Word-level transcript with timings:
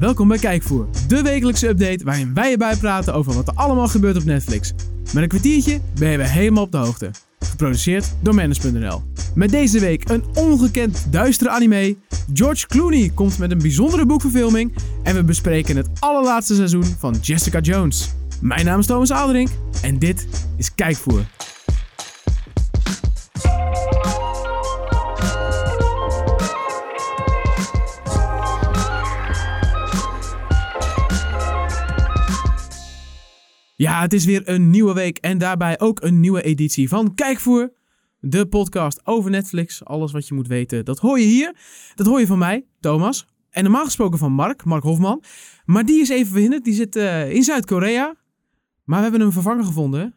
Welkom 0.00 0.28
bij 0.28 0.38
Kijkvoer, 0.38 0.86
de 1.08 1.22
wekelijkse 1.22 1.68
update 1.68 2.04
waarin 2.04 2.34
wij 2.34 2.50
je 2.50 2.56
bijpraten 2.56 3.14
over 3.14 3.34
wat 3.34 3.48
er 3.48 3.54
allemaal 3.54 3.88
gebeurt 3.88 4.16
op 4.16 4.24
Netflix. 4.24 4.72
Met 5.12 5.22
een 5.22 5.28
kwartiertje 5.28 5.80
ben 5.98 6.10
je 6.10 6.16
weer 6.16 6.30
helemaal 6.30 6.62
op 6.62 6.72
de 6.72 6.78
hoogte. 6.78 7.10
Geproduceerd 7.40 8.14
door 8.20 8.34
Manus.nl. 8.34 9.02
Met 9.34 9.50
deze 9.50 9.80
week 9.80 10.08
een 10.08 10.24
ongekend 10.34 11.06
duistere 11.10 11.50
anime. 11.50 11.96
George 12.32 12.66
Clooney 12.66 13.10
komt 13.14 13.38
met 13.38 13.50
een 13.50 13.58
bijzondere 13.58 14.06
boekverfilming. 14.06 14.74
En 15.02 15.14
we 15.14 15.24
bespreken 15.24 15.76
het 15.76 15.88
allerlaatste 15.98 16.54
seizoen 16.54 16.84
van 16.98 17.14
Jessica 17.20 17.60
Jones. 17.60 18.14
Mijn 18.40 18.64
naam 18.64 18.78
is 18.78 18.86
Thomas 18.86 19.10
Alderink 19.10 19.48
en 19.82 19.98
dit 19.98 20.26
is 20.56 20.74
Kijkvoer. 20.74 21.24
Ja, 33.80 34.00
het 34.00 34.12
is 34.12 34.24
weer 34.24 34.48
een 34.48 34.70
nieuwe 34.70 34.94
week 34.94 35.18
en 35.18 35.38
daarbij 35.38 35.80
ook 35.80 36.02
een 36.02 36.20
nieuwe 36.20 36.42
editie 36.42 36.88
van 36.88 37.14
Kijkvoer. 37.14 37.72
De 38.18 38.46
podcast 38.46 39.00
over 39.06 39.30
Netflix. 39.30 39.84
Alles 39.84 40.12
wat 40.12 40.28
je 40.28 40.34
moet 40.34 40.46
weten, 40.46 40.84
dat 40.84 40.98
hoor 40.98 41.18
je 41.18 41.26
hier. 41.26 41.56
Dat 41.94 42.06
hoor 42.06 42.20
je 42.20 42.26
van 42.26 42.38
mij, 42.38 42.66
Thomas. 42.80 43.26
En 43.50 43.62
normaal 43.62 43.84
gesproken 43.84 44.18
van 44.18 44.32
Mark, 44.32 44.64
Mark 44.64 44.82
Hofman. 44.82 45.22
Maar 45.64 45.84
die 45.84 46.00
is 46.00 46.08
even 46.08 46.32
verhinderd. 46.32 46.64
Die 46.64 46.74
zit 46.74 46.96
uh, 46.96 47.34
in 47.34 47.42
Zuid-Korea. 47.42 48.16
Maar 48.84 48.96
we 48.96 49.02
hebben 49.02 49.20
een 49.20 49.32
vervanger 49.32 49.64
gevonden. 49.64 50.14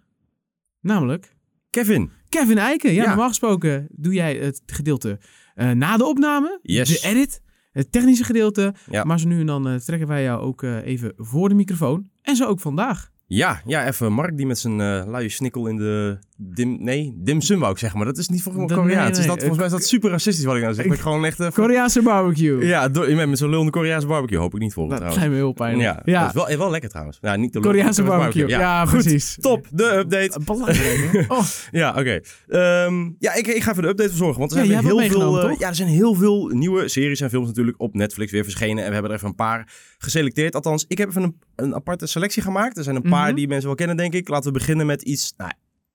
Namelijk... 0.82 1.35
Kevin. 1.70 2.12
Kevin 2.30 2.57
Eiken. 2.57 2.93
Ja, 2.93 3.02
ja. 3.02 3.07
normaal 3.07 3.27
gesproken 3.27 3.88
doe 3.91 4.13
jij 4.13 4.35
het 4.35 4.62
gedeelte 4.66 5.20
uh, 5.55 5.71
na 5.71 5.98
de 5.98 6.05
opname. 6.05 6.59
Yes. 6.62 7.02
De 7.02 7.07
edit. 7.07 7.41
Het 7.71 7.91
technische 7.91 8.23
gedeelte. 8.23 8.73
Ja. 8.90 9.04
Maar 9.04 9.20
zo 9.20 9.27
nu 9.27 9.40
en 9.40 9.45
dan 9.45 9.68
uh, 9.68 9.76
trekken 9.76 10.07
wij 10.07 10.23
jou 10.23 10.41
ook 10.41 10.62
even 10.62 11.13
voor 11.18 11.49
de 11.49 11.55
microfoon. 11.55 12.09
En 12.21 12.35
zo 12.35 12.45
ook 12.45 12.59
vandaag. 12.59 13.12
Ja, 13.27 13.62
ja, 13.66 13.88
even 13.88 14.13
Mark 14.13 14.38
die 14.38 14.46
met 14.46 14.57
zijn 14.60 14.79
uh, 14.79 15.04
luie 15.05 15.29
snikkel 15.29 15.68
in 15.68 15.77
de 15.77 16.20
dim, 16.37 16.84
nee, 16.84 17.13
dim 17.15 17.41
sum 17.41 17.59
wou 17.59 17.71
ik 17.71 17.77
zeggen, 17.77 17.99
maar 17.99 18.07
dat 18.07 18.17
is 18.17 18.27
niet 18.27 18.41
volgens 18.41 18.65
mij 18.65 18.77
Koreaans. 18.77 18.95
Nee, 18.95 19.12
nee. 19.12 19.20
Is 19.20 19.26
dat, 19.26 19.37
volgens 19.37 19.57
mij 19.57 19.65
is 19.65 19.71
dat 19.71 19.85
super 19.85 20.09
racistisch 20.09 20.45
wat 20.45 20.55
ik 20.55 20.62
nou 20.62 20.73
zeg. 20.73 20.85
Ik, 20.85 20.99
gewoon 20.99 21.25
echt, 21.25 21.53
Koreaanse 21.53 22.01
barbecue. 22.01 22.65
Ja, 22.65 22.90
door, 22.90 23.27
met 23.27 23.37
zo'n 23.37 23.49
lulende 23.49 23.71
Koreaanse 23.71 24.07
barbecue 24.07 24.37
hoop 24.37 24.53
ik 24.53 24.59
niet 24.59 24.73
voor. 24.73 24.90
Dat 24.90 25.13
zijn 25.13 25.29
we 25.29 25.35
heel 25.35 25.53
pijnlijk. 25.53 25.84
Ja, 25.84 26.01
ja. 26.05 26.20
Dat 26.20 26.29
is 26.29 26.48
wel, 26.48 26.57
wel 26.57 26.71
lekker 26.71 26.90
trouwens. 26.90 27.17
Ja, 27.21 27.35
niet 27.35 27.53
de 27.53 27.59
Koreaanse 27.59 28.03
barbecue. 28.03 28.41
barbecue. 28.41 28.65
Ja, 28.65 28.85
ja 28.85 28.91
precies. 28.91 29.37
Top, 29.40 29.67
de 29.71 29.95
update. 29.95 30.40
oh. 31.27 31.45
ja, 31.71 31.90
oké. 31.90 31.99
Okay. 31.99 32.85
Um, 32.85 33.15
ja, 33.20 33.34
ik, 33.34 33.47
ik 33.47 33.63
ga 33.63 33.73
voor 33.73 33.81
de 33.81 33.90
update 33.90 34.09
verzorgen, 34.09 34.40
want 34.40 34.51
er 34.51 34.57
zijn 34.57 34.70
ja, 34.70 34.81
heel 34.81 34.99
veel. 34.99 35.49
Uh, 35.49 35.57
ja, 35.57 35.68
er 35.68 35.75
zijn 35.75 35.90
heel 35.90 36.13
veel 36.13 36.47
nieuwe 36.47 36.87
series 36.87 37.21
en 37.21 37.29
films 37.29 37.47
natuurlijk 37.47 37.81
op 37.81 37.93
Netflix 37.93 38.31
weer 38.31 38.43
verschenen 38.43 38.84
en 38.84 38.87
we 38.87 38.93
hebben 38.93 39.12
er 39.12 39.18
even 39.18 39.29
een 39.29 39.35
paar 39.35 39.73
geselecteerd. 39.97 40.55
Althans, 40.55 40.85
ik 40.87 40.97
heb 40.97 41.09
even 41.09 41.23
een, 41.23 41.35
een 41.55 41.75
aparte 41.75 42.07
selectie 42.07 42.41
gemaakt. 42.41 42.77
Er 42.77 42.84
zijn 42.84 42.95
een 42.95 43.01
paar 43.01 43.20
mm 43.20 43.25
-hmm. 43.25 43.35
die 43.35 43.47
mensen 43.47 43.68
wel 43.68 43.75
kennen, 43.75 43.97
denk 43.97 44.13
ik. 44.13 44.27
Laten 44.27 44.51
we 44.51 44.57
beginnen 44.57 44.85
met 44.85 45.01
iets. 45.01 45.34
Nou, 45.37 45.51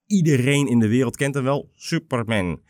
iedereen 0.08 0.68
in 0.68 0.78
de 0.78 0.88
wereld 0.88 1.16
kent 1.16 1.34
hem 1.34 1.44
wel. 1.44 1.70
Superman. 1.74 2.60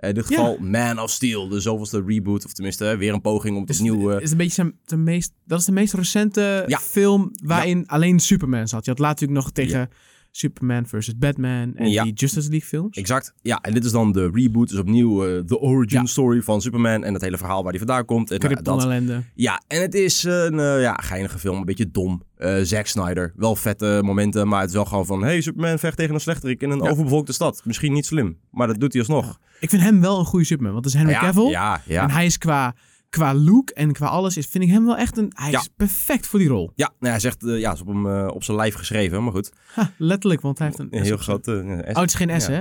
Uh, 0.00 0.08
in 0.08 0.14
dit 0.14 0.26
geval 0.26 0.56
ja. 0.60 0.64
Man 0.64 1.00
of 1.00 1.10
Steel, 1.10 1.48
de 1.48 1.60
zoveelste 1.60 2.04
reboot. 2.06 2.44
Of 2.44 2.52
tenminste, 2.52 2.96
weer 2.96 3.12
een 3.12 3.20
poging 3.20 3.56
om 3.56 3.62
het 3.62 3.78
opnieuw... 3.78 4.12
Uh... 4.12 4.20
Is 4.20 4.30
een 4.30 4.36
beetje 4.36 4.52
zijn, 4.52 4.78
de 4.84 4.96
meest, 4.96 5.32
dat 5.44 5.58
is 5.58 5.64
de 5.64 5.72
meest 5.72 5.94
recente 5.94 6.64
ja. 6.66 6.78
film 6.78 7.30
waarin 7.42 7.78
ja. 7.78 7.84
alleen 7.86 8.20
Superman 8.20 8.68
zat. 8.68 8.84
Je 8.84 8.90
had 8.90 9.00
laat 9.00 9.20
natuurlijk 9.20 9.44
nog 9.44 9.52
tegen 9.52 9.90
Superman 10.36 10.86
versus 10.86 11.18
Batman 11.18 11.76
en 11.76 11.84
die 11.84 12.12
Justice 12.12 12.50
League 12.50 12.68
films. 12.68 12.96
Exact. 12.96 13.34
Ja, 13.42 13.60
en 13.60 13.74
dit 13.74 13.84
is 13.84 13.90
dan 13.90 14.12
de 14.12 14.30
reboot. 14.32 14.68
Dus 14.68 14.78
opnieuw 14.78 15.26
uh, 15.26 15.42
de 15.46 15.58
origin 15.58 16.06
story 16.06 16.42
van 16.42 16.60
Superman 16.60 17.04
en 17.04 17.12
het 17.12 17.22
hele 17.22 17.36
verhaal 17.36 17.62
waar 17.62 17.70
hij 17.70 17.78
vandaan 17.78 18.04
komt. 18.04 18.30
En, 18.30 18.62
dat, 18.62 18.82
ellende. 18.82 19.22
Ja, 19.34 19.62
en 19.66 19.80
het 19.80 19.94
is 19.94 20.24
een 20.24 20.80
ja, 20.80 20.94
geinige 20.94 21.38
film. 21.38 21.56
Een 21.58 21.64
beetje 21.64 21.90
dom. 21.90 22.22
Uh, 22.38 22.56
Zack 22.62 22.86
Snyder. 22.86 23.32
Wel 23.36 23.56
vette 23.56 24.00
momenten, 24.04 24.48
maar 24.48 24.60
het 24.60 24.68
is 24.68 24.74
wel 24.74 24.84
gewoon 24.84 25.06
van... 25.06 25.22
Hey, 25.22 25.40
Superman 25.40 25.78
vecht 25.78 25.96
tegen 25.96 26.14
een 26.14 26.20
slechterik 26.20 26.62
in 26.62 26.70
een 26.70 26.82
ja. 26.82 26.90
overbevolkte 26.90 27.32
stad. 27.32 27.62
Misschien 27.64 27.92
niet 27.92 28.06
slim, 28.06 28.38
maar 28.50 28.66
dat 28.66 28.80
doet 28.80 28.92
hij 28.92 29.02
alsnog. 29.02 29.38
Ik 29.60 29.70
vind 29.70 29.82
hem 29.82 30.00
wel 30.00 30.18
een 30.18 30.24
goede 30.24 30.44
Superman, 30.44 30.72
want 30.72 30.84
het 30.84 30.94
is 30.94 31.00
Henry 31.00 31.18
Cavill. 31.18 31.50
Ja, 31.50 31.80
ja. 31.86 32.02
En 32.02 32.10
hij 32.10 32.26
is 32.26 32.38
qua, 32.38 32.74
qua 33.14 33.34
look 33.34 33.70
en 33.70 33.92
qua 33.92 34.06
alles, 34.06 34.36
is, 34.36 34.46
vind 34.46 34.64
ik 34.64 34.70
hem 34.70 34.84
wel 34.84 34.96
echt 34.96 35.16
een... 35.16 35.32
Hij 35.34 35.52
is 35.52 35.68
perfect 35.76 36.26
voor 36.26 36.38
die 36.38 36.48
rol. 36.48 36.70
Ja, 36.74 36.92
nou, 36.98 37.10
hij 37.12 37.20
zegt... 37.20 37.42
Uh, 37.42 37.60
ja, 37.60 37.72
is 37.72 37.80
op 37.80 37.86
hem 37.86 38.06
uh, 38.06 38.28
op 38.32 38.44
zijn 38.44 38.56
lijf 38.56 38.74
geschreven, 38.74 39.22
maar 39.22 39.32
goed. 39.32 39.52
Ha, 39.74 39.92
letterlijk, 39.96 40.40
want 40.40 40.58
hij 40.58 40.66
heeft 40.66 40.78
een... 40.78 40.88
een 40.90 41.02
heel 41.02 41.16
grote... 41.16 41.82
oh, 41.88 42.00
het 42.00 42.08
is 42.08 42.14
geen 42.14 42.40
S, 42.40 42.46
hè? 42.46 42.60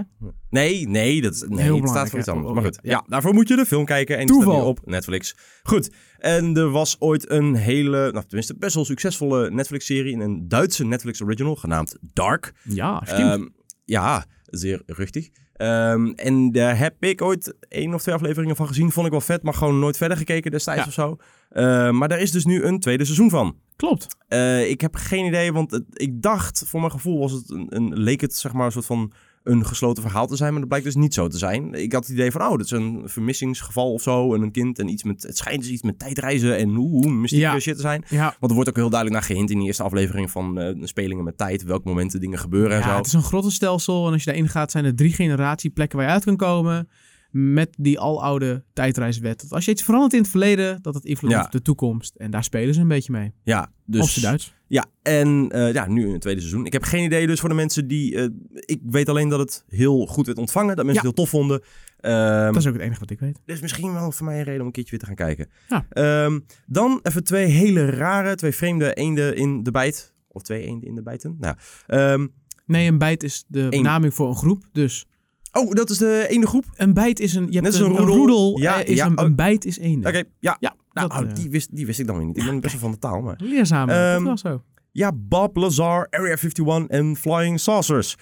Nee, 0.49 0.87
nee, 0.87 1.21
dat 1.21 1.33
is, 1.33 1.45
nee, 1.47 1.75
het 1.75 1.89
staat 1.89 2.09
voor 2.09 2.19
iets 2.19 2.27
anders. 2.27 2.53
Maar 2.53 2.63
goed, 2.63 2.79
ja. 2.81 2.91
ja. 2.91 3.03
daarvoor 3.07 3.33
moet 3.33 3.47
je 3.47 3.55
de 3.55 3.65
film 3.65 3.85
kijken 3.85 4.17
en 4.17 4.25
die 4.25 4.41
staat 4.41 4.63
op 4.63 4.79
Netflix. 4.85 5.35
Goed, 5.63 5.91
en 6.17 6.57
er 6.57 6.69
was 6.69 6.95
ooit 6.99 7.29
een 7.29 7.55
hele, 7.55 8.11
nou 8.11 8.25
tenminste 8.25 8.55
best 8.57 8.75
wel 8.75 8.85
succesvolle 8.85 9.51
Netflix-serie 9.51 10.11
in 10.11 10.19
een 10.19 10.47
Duitse 10.47 10.85
Netflix 10.85 11.21
original 11.21 11.55
genaamd 11.55 11.97
Dark. 12.13 12.53
Ja, 12.63 13.03
um, 13.33 13.53
ja, 13.85 14.25
zeer 14.55 14.81
ruchtig. 14.85 15.29
Um, 15.57 16.13
en 16.13 16.51
daar 16.51 16.77
heb 16.77 17.03
ik 17.03 17.21
ooit 17.21 17.55
één 17.67 17.93
of 17.93 18.01
twee 18.01 18.15
afleveringen 18.15 18.55
van 18.55 18.67
gezien. 18.67 18.91
Vond 18.91 19.05
ik 19.05 19.11
wel 19.11 19.21
vet, 19.21 19.43
maar 19.43 19.53
gewoon 19.53 19.79
nooit 19.79 19.97
verder 19.97 20.17
gekeken 20.17 20.51
destijds 20.51 20.81
ja. 20.81 20.87
of 20.87 20.93
zo. 20.93 21.17
Uh, 21.51 21.89
maar 21.91 22.07
daar 22.07 22.19
is 22.19 22.31
dus 22.31 22.45
nu 22.45 22.63
een 22.63 22.79
tweede 22.79 23.05
seizoen 23.05 23.29
van. 23.29 23.57
Klopt. 23.75 24.15
Uh, 24.29 24.69
ik 24.69 24.81
heb 24.81 24.95
geen 24.95 25.25
idee, 25.25 25.53
want 25.53 25.71
het, 25.71 25.83
ik 25.93 26.21
dacht, 26.21 26.63
voor 26.65 26.79
mijn 26.79 26.91
gevoel 26.91 27.19
was 27.19 27.31
het 27.31 27.49
een, 27.49 27.65
een, 27.69 27.93
leek 27.93 28.21
het 28.21 28.35
zeg 28.35 28.53
maar 28.53 28.65
een 28.65 28.71
soort 28.71 28.85
van 28.85 29.11
een 29.43 29.65
gesloten 29.65 30.03
verhaal 30.03 30.27
te 30.27 30.35
zijn, 30.35 30.51
maar 30.51 30.59
dat 30.59 30.69
blijkt 30.69 30.85
dus 30.85 30.95
niet 30.95 31.13
zo 31.13 31.27
te 31.27 31.37
zijn. 31.37 31.73
Ik 31.73 31.93
had 31.93 32.03
het 32.03 32.13
idee 32.13 32.31
van, 32.31 32.41
oh, 32.41 32.49
dat 32.49 32.65
is 32.65 32.71
een 32.71 33.01
vermissingsgeval 33.05 33.93
of 33.93 34.01
zo, 34.01 34.33
en 34.33 34.41
een 34.41 34.51
kind 34.51 34.79
en 34.79 34.87
iets 34.87 35.03
met, 35.03 35.23
het 35.23 35.37
schijnt 35.37 35.61
dus 35.61 35.69
iets 35.69 35.81
met 35.81 35.99
tijdreizen 35.99 36.57
en 36.57 36.73
hoe 36.73 37.11
mystieke 37.11 37.45
ja. 37.45 37.59
shit 37.59 37.75
te 37.75 37.81
zijn. 37.81 38.05
Ja. 38.09 38.23
Want 38.23 38.51
er 38.51 38.53
wordt 38.53 38.69
ook 38.69 38.75
heel 38.75 38.89
duidelijk 38.89 39.19
naar 39.19 39.29
gehind 39.29 39.49
in 39.49 39.57
die 39.57 39.67
eerste 39.67 39.83
aflevering 39.83 40.31
van 40.31 40.59
uh, 40.59 40.83
spelingen 40.83 41.23
met 41.23 41.37
tijd, 41.37 41.63
welke 41.63 41.87
momenten 41.87 42.19
dingen 42.19 42.39
gebeuren 42.39 42.77
ja, 42.77 42.83
en 42.83 42.89
zo. 42.89 42.95
het 42.95 43.05
is 43.05 43.13
een 43.13 43.23
grottenstelsel 43.23 44.07
en 44.07 44.13
als 44.13 44.23
je 44.23 44.31
daarin 44.31 44.49
gaat 44.49 44.71
zijn 44.71 44.85
er 44.85 44.95
drie 44.95 45.13
generatieplekken 45.13 45.97
waar 45.97 46.07
je 46.07 46.13
uit 46.13 46.23
kan 46.23 46.37
komen 46.37 46.87
met 47.33 47.75
die 47.77 47.99
aloude 47.99 48.63
tijdreiswet. 48.73 49.41
Dat 49.41 49.51
als 49.51 49.65
je 49.65 49.71
iets 49.71 49.83
verandert 49.83 50.13
in 50.13 50.19
het 50.19 50.29
verleden, 50.29 50.81
dat 50.81 50.93
het 50.93 51.05
invloed 51.05 51.31
heeft 51.31 51.45
op 51.45 51.51
de 51.51 51.61
toekomst. 51.61 52.15
En 52.15 52.31
daar 52.31 52.43
spelen 52.43 52.73
ze 52.73 52.81
een 52.81 52.87
beetje 52.87 53.11
mee. 53.11 53.33
Ja, 53.43 53.71
dus... 53.85 54.13
Ze 54.13 54.21
Duits. 54.21 54.53
Ja, 54.67 54.85
en 55.01 55.49
uh, 55.55 55.73
ja, 55.73 55.87
nu 55.87 56.05
in 56.05 56.11
het 56.11 56.21
tweede 56.21 56.39
seizoen. 56.39 56.65
Ik 56.65 56.73
heb 56.73 56.83
geen 56.83 57.03
idee 57.03 57.27
dus 57.27 57.39
voor 57.39 57.49
de 57.49 57.55
mensen 57.55 57.87
die... 57.87 58.13
Uh, 58.13 58.27
ik 58.51 58.79
weet 58.83 59.09
alleen 59.09 59.29
dat 59.29 59.39
het 59.39 59.63
heel 59.67 60.05
goed 60.05 60.25
werd 60.25 60.37
ontvangen. 60.37 60.75
Dat 60.75 60.85
mensen 60.85 61.03
ja. 61.03 61.09
het 61.09 61.17
heel 61.17 61.25
tof 61.25 61.39
vonden. 61.39 61.61
Um, 62.01 62.53
dat 62.53 62.55
is 62.55 62.67
ook 62.67 62.73
het 62.73 62.81
enige 62.81 62.99
wat 62.99 63.09
ik 63.09 63.19
weet. 63.19 63.39
Dus 63.45 63.61
misschien 63.61 63.93
wel 63.93 64.11
voor 64.11 64.25
mij 64.25 64.37
een 64.37 64.43
reden 64.43 64.59
om 64.59 64.65
een 64.65 64.71
keertje 64.71 64.91
weer 64.91 64.99
te 64.99 65.05
gaan 65.05 65.15
kijken. 65.15 65.49
Ja. 65.69 66.25
Um, 66.25 66.45
dan 66.65 66.99
even 67.03 67.23
twee 67.23 67.45
hele 67.45 67.85
rare, 67.85 68.35
twee 68.35 68.51
vreemde 68.51 68.93
eenden 68.93 69.35
in 69.35 69.63
de 69.63 69.71
bijt. 69.71 70.13
Of 70.27 70.41
twee 70.41 70.61
eenden 70.61 70.87
in 70.87 70.95
de 70.95 71.03
bijten. 71.03 71.37
Nou, 71.39 71.55
um, 71.87 72.33
nee, 72.65 72.87
een 72.87 72.97
bijt 72.97 73.23
is 73.23 73.45
de 73.47 73.67
benaming 73.69 74.13
voor 74.13 74.27
een 74.27 74.35
groep, 74.35 74.63
dus... 74.71 75.05
Oh, 75.53 75.71
dat 75.71 75.89
is 75.89 75.97
de 75.97 76.25
ene 76.29 76.47
groep? 76.47 76.65
Een 76.75 76.93
bijt 76.93 77.19
is 77.19 77.35
een... 77.35 77.45
Je 77.49 77.59
hebt 77.59 77.63
Net 77.63 77.75
een, 77.75 77.81
een 77.81 77.97
roedel. 77.97 78.13
een 78.13 78.17
roedel 78.17 78.59
ja, 78.59 78.83
is 78.83 78.97
ja, 78.97 79.05
een, 79.05 79.17
oh. 79.17 79.25
een 79.25 79.35
bijt 79.35 79.65
is 79.65 79.79
één. 79.79 79.99
Oké, 79.99 80.07
okay, 80.07 80.23
ja. 80.39 80.57
ja. 80.59 80.75
Nou, 80.91 81.09
dat, 81.09 81.23
oh, 81.23 81.35
die, 81.35 81.49
wist, 81.49 81.75
die 81.75 81.85
wist 81.85 81.99
ik 81.99 82.07
dan 82.07 82.17
weer 82.17 82.25
niet. 82.25 82.37
Ik 82.37 82.45
ben 82.45 82.59
best 82.59 82.73
wel 82.73 82.81
van 82.81 82.91
de 82.91 82.97
taal, 82.97 83.21
maar... 83.21 83.35
Leerzaam, 83.37 83.89
um, 83.89 83.95
dat 83.95 84.21
wel 84.23 84.37
zo. 84.37 84.63
Ja, 84.91 85.11
Bob 85.15 85.55
Lazar, 85.55 86.07
Area 86.09 86.35
51 86.35 86.87
en 86.87 87.15
Flying 87.15 87.59
Saucers. 87.59 88.17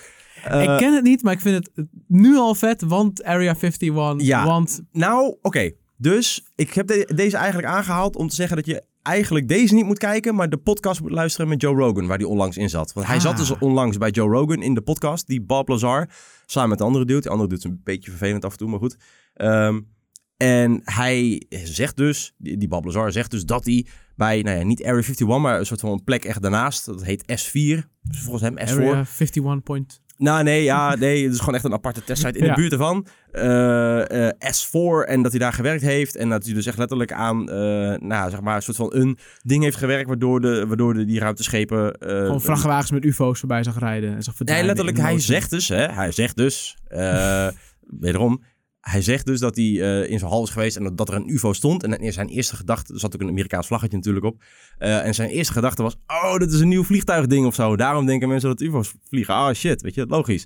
Uh, 0.51 0.61
ik 0.61 0.77
ken 0.77 0.93
het 0.93 1.03
niet, 1.03 1.23
maar 1.23 1.33
ik 1.33 1.39
vind 1.39 1.69
het 1.73 1.87
nu 2.07 2.37
al 2.37 2.55
vet, 2.55 2.81
want 2.81 3.23
Area 3.23 3.55
51, 3.55 4.25
ja. 4.25 4.45
want... 4.45 4.81
Nou, 4.91 5.27
oké. 5.27 5.37
Okay. 5.41 5.75
Dus 5.97 6.45
ik 6.55 6.73
heb 6.73 6.87
de, 6.87 7.09
deze 7.15 7.37
eigenlijk 7.37 7.67
aangehaald 7.67 8.15
om 8.15 8.27
te 8.27 8.35
zeggen 8.35 8.55
dat 8.55 8.65
je 8.65 8.83
eigenlijk 9.01 9.47
deze 9.47 9.73
niet 9.73 9.85
moet 9.85 9.97
kijken, 9.97 10.35
maar 10.35 10.49
de 10.49 10.57
podcast 10.57 11.01
moet 11.01 11.11
luisteren 11.11 11.47
met 11.47 11.61
Joe 11.61 11.75
Rogan, 11.75 12.07
waar 12.07 12.17
die 12.17 12.27
onlangs 12.27 12.57
in 12.57 12.69
zat. 12.69 12.93
Want 12.93 13.07
hij 13.07 13.15
Ah. 13.15 13.21
zat 13.21 13.37
dus 13.37 13.57
onlangs 13.57 13.97
bij 13.97 14.09
Joe 14.09 14.29
Rogan 14.29 14.61
in 14.61 14.73
de 14.73 14.81
podcast, 14.81 15.27
die 15.27 15.41
Bob 15.41 15.67
Lazar, 15.67 16.09
samen 16.45 16.69
met 16.69 16.77
de 16.77 16.83
andere 16.83 17.05
dude. 17.05 17.21
Die 17.21 17.31
andere 17.31 17.49
dude 17.49 17.61
is 17.61 17.69
een 17.69 17.81
beetje 17.83 18.09
vervelend 18.09 18.45
af 18.45 18.51
en 18.51 18.57
toe, 18.57 18.69
maar 18.69 18.79
goed. 18.79 18.97
Um, 19.35 19.87
en 20.37 20.81
hij 20.83 21.43
zegt 21.49 21.97
dus, 21.97 22.33
die, 22.37 22.57
die 22.57 22.67
Bob 22.67 22.85
Lazar 22.85 23.11
zegt 23.11 23.31
dus 23.31 23.45
dat 23.45 23.65
hij 23.65 23.85
bij, 24.15 24.41
nou 24.41 24.57
ja, 24.57 24.63
niet 24.63 24.83
Area 24.83 25.01
51, 25.01 25.37
maar 25.39 25.59
een 25.59 25.65
soort 25.65 25.79
van 25.79 25.91
een 25.91 26.03
plek 26.03 26.25
echt 26.25 26.41
daarnaast, 26.41 26.85
dat 26.85 27.03
heet 27.03 27.21
S4, 27.21 27.87
volgens 28.09 28.41
hem 28.41 28.57
S4. 28.57 28.71
Area 28.71 29.05
51 29.05 29.63
point... 29.63 30.00
Nou, 30.21 30.43
nee, 30.43 30.63
ja, 30.63 30.95
nee, 30.95 31.23
het 31.23 31.33
is 31.33 31.39
gewoon 31.39 31.55
echt 31.55 31.63
een 31.63 31.73
aparte 31.73 32.03
testsite 32.03 32.37
in 32.37 32.45
ja. 32.45 32.53
de 32.53 32.61
buurt 32.61 32.71
ervan. 32.71 33.07
Uh, 33.33 33.43
uh, 33.43 34.27
S4 34.27 35.07
en 35.07 35.21
dat 35.21 35.31
hij 35.31 35.39
daar 35.39 35.53
gewerkt 35.53 35.81
heeft. 35.81 36.15
En 36.15 36.29
dat 36.29 36.45
hij 36.45 36.53
dus 36.53 36.65
echt 36.65 36.77
letterlijk 36.77 37.11
aan, 37.11 37.41
uh, 37.41 37.55
nou, 37.97 38.29
zeg 38.29 38.41
maar, 38.41 38.55
een 38.55 38.61
soort 38.61 38.77
van 38.77 38.93
een 38.93 39.17
ding 39.43 39.63
heeft 39.63 39.77
gewerkt 39.77 40.07
waardoor, 40.07 40.41
de, 40.41 40.67
waardoor 40.67 40.93
de, 40.93 41.05
die 41.05 41.19
ruimteschepen... 41.19 41.95
gewoon 41.99 42.41
vrachtwagens 42.41 42.91
met 42.91 43.05
ufo's 43.05 43.39
voorbij 43.39 43.63
zag 43.63 43.79
rijden 43.79 44.15
en 44.15 44.23
zag 44.23 44.39
Nee, 44.39 44.63
letterlijk, 44.63 44.97
hij 44.97 45.19
zegt 45.19 45.49
dus, 45.49 45.67
hè, 45.67 45.85
hij 45.85 46.11
zegt 46.11 46.35
dus, 46.37 46.77
wederom, 47.99 48.41
hij 48.81 49.01
zegt 49.01 49.25
dus 49.25 49.39
dat 49.39 49.55
hij 49.55 49.65
uh, 49.65 50.09
in 50.09 50.19
zijn 50.19 50.31
hal 50.31 50.43
is 50.43 50.49
geweest 50.49 50.77
en 50.77 50.83
dat, 50.83 50.97
dat 50.97 51.09
er 51.09 51.15
een 51.15 51.29
UFO 51.29 51.53
stond. 51.53 51.83
En 51.83 52.13
zijn 52.13 52.27
eerste 52.27 52.55
gedachte, 52.55 52.93
er 52.93 52.99
zat 52.99 53.15
ook 53.15 53.21
een 53.21 53.27
Amerikaans 53.27 53.67
vlaggetje 53.67 53.97
natuurlijk 53.97 54.25
op. 54.25 54.43
Uh, 54.79 55.05
en 55.05 55.13
zijn 55.13 55.29
eerste 55.29 55.53
gedachte 55.53 55.83
was, 55.83 55.95
oh, 56.07 56.37
dit 56.37 56.53
is 56.53 56.59
een 56.59 56.67
nieuw 56.67 56.83
vliegtuigding 56.83 57.45
of 57.45 57.55
zo. 57.55 57.75
Daarom 57.75 58.05
denken 58.05 58.27
mensen 58.27 58.49
dat 58.49 58.61
UFO's 58.61 58.93
vliegen. 59.09 59.33
Ah, 59.33 59.47
oh, 59.47 59.53
shit, 59.53 59.81
weet 59.81 59.95
je, 59.95 60.05
logisch. 60.05 60.45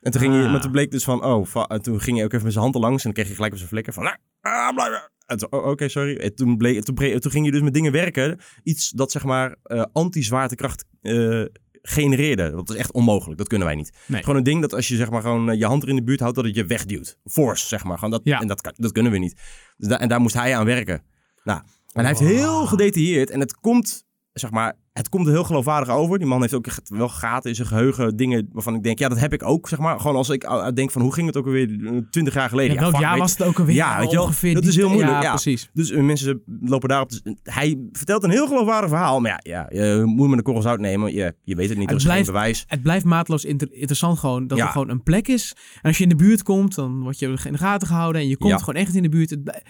En 0.00 0.10
toen 0.12 0.20
ging 0.20 0.34
Ah. 0.34 0.40
hij, 0.40 0.50
maar 0.50 0.60
toen 0.60 0.70
bleek 0.70 0.90
dus 0.90 1.04
van, 1.04 1.24
oh, 1.24 1.64
en 1.68 1.82
toen 1.82 2.00
ging 2.00 2.16
hij 2.16 2.24
ook 2.26 2.32
even 2.32 2.44
met 2.44 2.52
zijn 2.52 2.64
hand 2.64 2.76
langs 2.76 2.96
en 2.96 3.02
dan 3.02 3.12
kreeg 3.12 3.26
hij 3.26 3.34
gelijk 3.34 3.52
op 3.52 3.58
zijn 3.58 3.70
flikker 3.70 3.92
van, 3.92 4.06
ah, 4.40 4.74
blijf, 4.74 5.08
het- 5.26 5.50
oh, 5.50 5.66
Oké, 5.66 5.88
sorry. 5.88 6.16
En 6.16 6.34
toen, 6.34 6.56
bleek, 6.56 6.82
toen, 6.84 7.30
ging 7.30 7.44
je 7.44 7.50
dus 7.52 7.60
met 7.60 7.74
dingen 7.74 7.92
werken. 7.92 8.38
Iets 8.62 8.90
dat 8.90 9.10
zeg 9.10 9.24
maar 9.24 9.56
eh, 9.62 9.84
anti-zwaartekracht 9.92 10.84
eh, 11.02 11.44
genereerde. 11.86 12.50
Dat 12.50 12.70
is 12.70 12.76
echt 12.76 12.92
onmogelijk. 12.92 13.38
Dat 13.38 13.48
kunnen 13.48 13.66
wij 13.66 13.76
niet. 13.76 13.92
Nee. 14.06 14.20
Gewoon 14.22 14.36
een 14.36 14.42
ding 14.44 14.60
dat 14.60 14.72
als 14.74 14.88
je 14.88 14.96
zeg 14.96 15.10
maar 15.10 15.22
gewoon 15.22 15.50
eh, 15.50 15.58
je 15.58 15.66
hand 15.66 15.82
er 15.82 15.88
in 15.88 15.96
de 15.96 16.02
buurt 16.02 16.20
houdt, 16.20 16.36
dat 16.36 16.44
het 16.44 16.54
je 16.54 16.64
wegduwt. 16.66 17.18
Force, 17.24 17.66
zeg 17.66 17.84
maar. 17.84 17.94
Gewoon 17.94 18.10
dat, 18.10 18.20
Ja. 18.24 18.40
En 18.40 18.46
dat, 18.46 18.72
dat 18.76 18.92
kunnen 18.92 19.12
we 19.12 19.18
niet. 19.18 19.40
Dus 19.76 19.88
da- 19.88 20.00
en 20.00 20.08
daar 20.08 20.20
moest 20.20 20.34
hij 20.34 20.56
aan 20.56 20.64
werken. 20.64 21.02
Nou, 21.44 21.60
en 21.92 22.04
hij 22.04 22.06
heeft 22.06 22.20
heel 22.32 22.66
gedetailleerd. 22.66 23.30
En 23.30 23.40
het 23.40 23.54
komt, 23.60 24.04
zeg 24.34 24.50
maar, 24.50 24.72
het 24.92 25.08
komt 25.08 25.26
er 25.26 25.32
heel 25.32 25.44
geloofwaardig 25.44 25.88
over. 25.94 26.18
Die 26.18 26.26
man 26.26 26.40
heeft 26.40 26.54
ook 26.54 26.66
echt 26.66 26.88
wel 26.88 27.08
gaten 27.08 27.50
in 27.50 27.56
zijn 27.56 27.68
geheugen. 27.68 28.16
Dingen 28.16 28.48
waarvan 28.52 28.74
ik 28.74 28.82
denk, 28.82 28.98
ja, 28.98 29.08
dat 29.08 29.18
heb 29.18 29.32
ik 29.32 29.42
ook, 29.42 29.68
zeg 29.68 29.78
maar. 29.78 30.00
Gewoon 30.00 30.16
als 30.16 30.28
ik 30.28 30.44
uh, 30.44 30.68
denk 30.68 30.90
van, 30.90 31.02
hoe 31.02 31.12
ging 31.14 31.26
het 31.26 31.36
ook 31.36 31.46
alweer 31.46 31.66
20 32.10 32.34
jaar 32.34 32.48
geleden? 32.48 32.74
Ja, 32.74 32.80
welk 32.80 32.96
jaar 33.00 33.18
was 33.18 33.30
het 33.38 33.42
ook 33.42 33.58
alweer? 33.58 33.74
Ja, 33.74 33.98
weet 33.98 34.10
je 34.10 34.20
Ongeveer 34.22 34.52
dat 34.54 34.62
die- 34.62 34.70
is 34.70 34.76
heel 34.76 34.88
moeilijk, 34.88 35.12
Ja, 35.12 35.22
ja. 35.22 35.30
precies. 35.30 35.70
Dus 35.72 35.90
eh, 35.90 36.02
mensen 36.02 36.42
lopen 36.60 36.88
daarop. 36.88 37.10
hij 37.42 37.78
vertelt 37.92 38.22
een 38.24 38.30
heel 38.30 38.46
geloofwaardig 38.46 38.88
verhaal. 38.90 39.20
Maar 39.20 39.40
ja, 39.42 39.66
ja 39.70 39.82
je 39.82 40.02
moet 40.04 40.28
met 40.28 40.38
een 40.38 40.44
korrel 40.44 40.62
zout 40.62 40.78
nemen. 40.80 41.14
Je, 41.14 41.34
je 41.42 41.54
weet 41.54 41.68
het 41.68 41.78
niet, 41.78 41.86
er 41.86 41.92
Het 41.92 42.00
is 42.02 42.06
blijft- 42.08 42.24
geen 42.24 42.34
bewijs. 42.34 42.64
Het 42.68 42.82
blijft 42.82 43.04
maatloos 43.04 43.44
inter- 43.44 43.72
interessant 43.72 44.18
gewoon 44.18 44.46
dat 44.46 44.58
er 44.58 44.66
gewoon 44.68 44.88
een 44.90 45.02
plek 45.02 45.28
is. 45.28 45.56
En 45.74 45.82
als 45.82 45.96
je 45.96 46.02
in 46.02 46.08
de 46.08 46.16
buurt 46.16 46.42
komt, 46.42 46.74
dan 46.74 47.00
word 47.02 47.18
je 47.18 47.26
in 47.44 47.52
de 47.52 47.58
gaten 47.58 47.86
gehouden 47.88 48.20
en 48.22 48.28
je 48.28 48.36
komt 48.36 48.58
gewoon 48.62 48.80
echt 48.80 48.94
in 48.94 49.02
de 49.02 49.08
buurt. 49.08 49.30
Het 49.30 49.62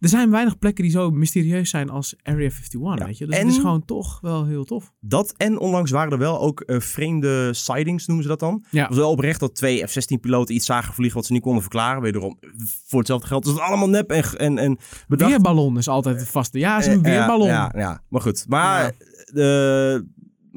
er 0.00 0.08
zijn 0.08 0.30
weinig 0.30 0.58
plekken 0.58 0.82
die 0.84 0.92
zo 0.92 1.10
mysterieus 1.10 1.70
zijn 1.70 1.90
als 1.90 2.14
Area 2.22 2.48
51, 2.48 2.98
Ja. 2.98 3.04
weet 3.06 3.18
je. 3.18 3.26
Dus 3.26 3.34
En- 3.36 3.46
het 3.46 3.54
is 3.54 3.60
gewoon 3.60 3.84
toch 3.84 4.18
wel 4.20 4.44
heel 4.46 4.64
tof. 4.64 4.92
Dat 5.00 5.34
en 5.36 5.58
onlangs 5.58 5.90
waren 5.90 6.12
er 6.12 6.18
wel 6.18 6.40
ook 6.40 6.60
eh, 6.60 6.80
vreemde 6.80 7.54
sightings, 7.54 8.06
noemen 8.06 8.24
ze 8.24 8.30
dat 8.30 8.40
dan. 8.40 8.64
Ja. 8.70 8.80
Het 8.80 8.88
was 8.88 8.98
wel 8.98 9.10
oprecht 9.10 9.40
dat 9.40 9.54
twee 9.54 9.86
F-16-piloten 9.86 10.54
iets 10.54 10.66
zagen 10.66 10.94
vliegen 10.94 11.16
wat 11.16 11.26
ze 11.26 11.32
niet 11.32 11.42
konden 11.42 11.62
verklaren. 11.62 12.02
Wederom, 12.02 12.38
voor 12.86 12.98
hetzelfde 12.98 13.26
geld 13.26 13.44
is 13.46 13.50
het 13.52 13.60
allemaal 13.60 13.88
nep 13.88 14.10
en, 14.10 14.24
en, 14.38 14.58
en 14.58 14.78
bedacht. 15.08 15.30
Weerballon 15.30 15.78
is 15.78 15.88
altijd 15.88 16.18
het 16.20 16.28
vaste. 16.28 16.58
Ja, 16.58 16.78
is 16.78 16.86
een 16.86 17.04
Eh, 17.04 17.12
weerballon. 17.16 17.46
Ja, 17.46 17.70
ja, 17.74 17.80
ja, 17.80 18.02
maar 18.08 18.20
goed. 18.20 18.44
Maar, 18.48 18.92
de, 19.32 20.06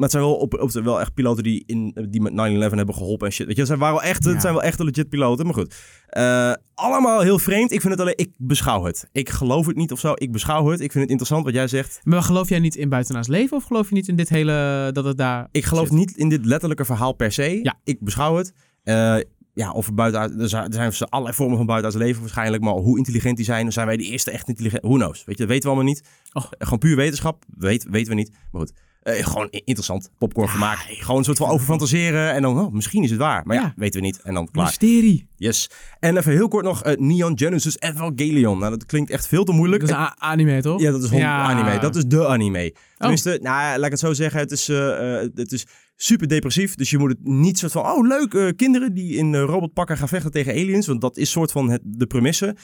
maar 0.01 0.09
het 0.09 0.19
zijn 0.19 0.24
wel, 0.24 0.36
op, 0.36 0.53
op, 0.62 0.71
wel 0.71 1.00
echt 1.00 1.13
piloten 1.13 1.44
die, 1.44 1.63
in, 1.65 2.07
die 2.09 2.21
met 2.21 2.31
9-11 2.71 2.75
hebben 2.75 2.95
geholpen 2.95 3.27
en 3.27 3.33
shit. 3.33 3.45
Weet 3.45 3.56
je, 3.56 3.62
het 3.62 3.69
zijn, 3.69 3.80
waren 3.80 3.95
wel 3.95 4.03
echt, 4.03 4.24
Ja. 4.24 4.31
het 4.31 4.42
zijn 4.42 4.53
wel 4.53 4.63
echt 4.63 4.80
legit 4.80 5.09
piloten, 5.09 5.45
maar 5.45 5.53
goed. 5.53 5.75
Eh, 6.07 6.53
allemaal 6.74 7.21
heel 7.21 7.39
vreemd. 7.39 7.71
Ik 7.71 7.81
vind 7.81 7.94
het 7.94 8.01
alleen, 8.01 8.18
ik 8.18 8.31
beschouw 8.38 8.83
het. 8.83 9.09
Ik 9.12 9.30
geloof 9.30 9.65
het 9.65 9.75
niet 9.75 9.92
of 9.92 10.00
zo. 10.00 10.12
Ik 10.15 10.31
beschouw 10.31 10.68
het. 10.68 10.80
Ik 10.80 10.92
vind 10.92 10.94
het 11.03 11.09
interessant 11.09 11.45
wat 11.45 11.53
jij 11.53 11.68
zegt. 11.68 12.00
Maar 12.03 12.24
geloof 12.24 12.50
jij 12.50 12.59
niet 12.59 12.75
in 12.75 12.89
buitenaars 12.89 13.27
leven 13.27 13.57
of 13.57 13.63
geloof 13.63 13.89
je 13.89 13.95
niet 13.95 14.07
in 14.07 14.15
dit 14.15 14.30
hele, 14.30 14.89
dat 14.94 15.06
het 15.06 15.18
daar 15.18 15.48
Ik 15.51 15.65
geloof 15.65 15.88
zit? 15.88 15.98
niet 15.98 16.18
in 16.18 16.30
dit 16.30 16.45
letterlijke 16.45 16.86
verhaal 16.86 17.13
per 17.13 17.31
se. 17.31 17.59
Ja. 17.63 17.80
Ik 17.83 18.00
beschouw 18.00 18.36
het. 18.36 18.53
Eh, 18.83 19.15
ja, 19.53 19.71
of 19.71 19.88
er, 19.88 19.94
buiten, 19.94 20.39
er 20.39 20.50
zijn 20.50 20.71
er 20.74 20.94
zijn 20.94 21.09
allerlei 21.09 21.36
vormen 21.36 21.57
van 21.57 21.65
buitenaards 21.65 22.03
leven 22.03 22.21
waarschijnlijk. 22.21 22.63
Maar 22.63 22.74
hoe 22.74 22.98
intelligent 22.98 23.36
die 23.36 23.45
zijn, 23.45 23.71
zijn 23.71 23.88
wij 23.88 23.98
de 23.98 24.03
eerste 24.03 24.31
echt 24.31 24.48
intelligent. 24.48 24.81
Who 24.83 24.95
knows? 24.95 25.24
Weet 25.25 25.38
je, 25.38 25.44
dat 25.44 25.51
weten 25.51 25.69
we 25.69 25.75
allemaal 25.75 25.94
niet. 25.94 26.03
Oh. 26.33 26.44
Gewoon 26.57 26.80
puur 26.80 26.95
wetenschap, 26.95 27.44
weet, 27.57 27.88
weten 27.89 28.09
we 28.09 28.15
niet. 28.15 28.31
Maar 28.51 28.62
goed, 28.62 28.74
eh, 29.01 29.25
gewoon 29.25 29.48
interessant. 29.50 30.09
Popcorn 30.18 30.48
vermaak. 30.50 30.77
Gewoon 30.77 31.18
een 31.18 31.24
soort 31.24 31.38
van 31.38 31.50
over 31.50 31.65
fantaseren. 31.65 32.33
En 32.33 32.42
dan, 32.42 32.59
oh, 32.59 32.71
misschien 32.74 33.03
is 33.03 33.09
het 33.09 33.19
waar. 33.19 33.42
Maar 33.45 33.56
ja, 33.56 33.62
Ja. 33.62 33.74
weten 33.75 34.00
we 34.01 34.06
niet. 34.06 34.21
En 34.21 34.33
dan 34.33 34.51
klaar. 34.51 34.65
Mysterie. 34.65 35.27
Yes. 35.36 35.69
En 36.00 36.18
even 36.18 36.31
heel 36.31 36.48
kort 36.48 36.65
nog, 36.65 36.83
eh, 36.83 36.98
Neon 36.98 37.38
Genesis 37.39 37.80
Evangelion. 37.80 38.57
Nou, 38.59 38.71
dat 38.71 38.86
klinkt 38.86 39.09
echt 39.12 39.27
veel 39.27 39.44
te 39.44 39.51
moeilijk. 39.51 39.81
Dat 39.81 39.89
is 39.89 39.95
een 39.95 40.01
a- 40.01 40.15
anime, 40.18 40.62
toch? 40.62 40.81
Ja, 40.81 40.92
dat 40.92 41.03
is 41.03 41.09
Ja. 41.09 41.42
anime. 41.44 41.80
Dat 41.80 41.95
is 41.95 42.03
de 42.06 42.27
anime. 42.27 42.74
Tenminste, 42.98 43.39
nou, 43.42 43.75
laat 43.77 43.86
ik 43.86 43.92
het 43.92 44.00
zo 44.00 44.13
zeggen. 44.13 44.39
Het 44.39 44.51
is, 44.51 44.69
eh, 44.69 45.18
het 45.36 45.51
is 45.51 45.65
super 45.95 46.27
depressief. 46.27 46.75
Dus 46.75 46.89
je 46.89 46.98
moet 46.98 47.09
het 47.09 47.24
niet 47.24 47.57
soort 47.57 47.71
van... 47.71 47.86
Oh, 47.86 48.07
leuk, 48.07 48.53
kinderen 48.57 48.94
die 48.94 49.15
in 49.15 49.36
robotpakken 49.36 49.98
gaan 49.98 50.07
vechten 50.07 50.31
tegen 50.31 50.51
aliens. 50.53 50.88
Want 50.88 51.01
dat 51.01 51.18
is 51.18 51.31
soort 51.31 51.51
van 51.51 51.69
het, 51.69 51.81
de 51.83 52.06
premisse. 52.06 52.56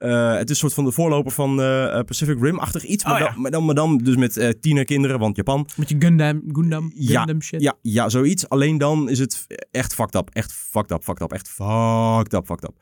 Eh, 0.00 0.36
het 0.36 0.50
is 0.50 0.58
soort 0.58 0.74
van 0.74 0.84
de 0.84 0.92
voorloper 0.92 1.32
van 1.32 1.60
eh, 1.60 1.98
eh, 1.98 2.04
Pacific 2.04 2.42
Rim-achtig 2.42 2.84
iets. 2.84 3.04
Maar, 3.04 3.12
Oh, 3.14 3.18
ja. 3.18 3.24
dan, 3.32 3.40
maar, 3.40 3.50
dan, 3.50 3.64
maar 3.64 3.74
dan 3.74 3.98
dus 3.98 4.16
met 4.16 4.36
eh 4.36 4.48
tienerkinderen, 4.60 5.18
want 5.18 5.36
Japan. 5.36 5.68
Met 5.76 5.88
je 5.88 5.96
Gundam, 5.98 6.42
Gundam, 6.52 6.92
Ja, 6.94 7.18
Gundam 7.18 7.42
shit. 7.42 7.60
Ja, 7.60 7.74
ja, 7.82 8.08
zoiets. 8.08 8.48
Alleen 8.48 8.78
dan 8.78 9.08
is 9.08 9.18
het 9.18 9.46
echt 9.70 9.94
fucked 9.94 10.14
up. 10.14 10.28
Echt 10.32 10.52
fucked 10.52 10.90
up, 10.90 11.02
fucked 11.04 11.22
up. 11.22 11.32
Echt 11.32 11.48
fucked 11.48 12.32
up, 12.32 12.46
fucked 12.46 12.64
up. 12.68 12.74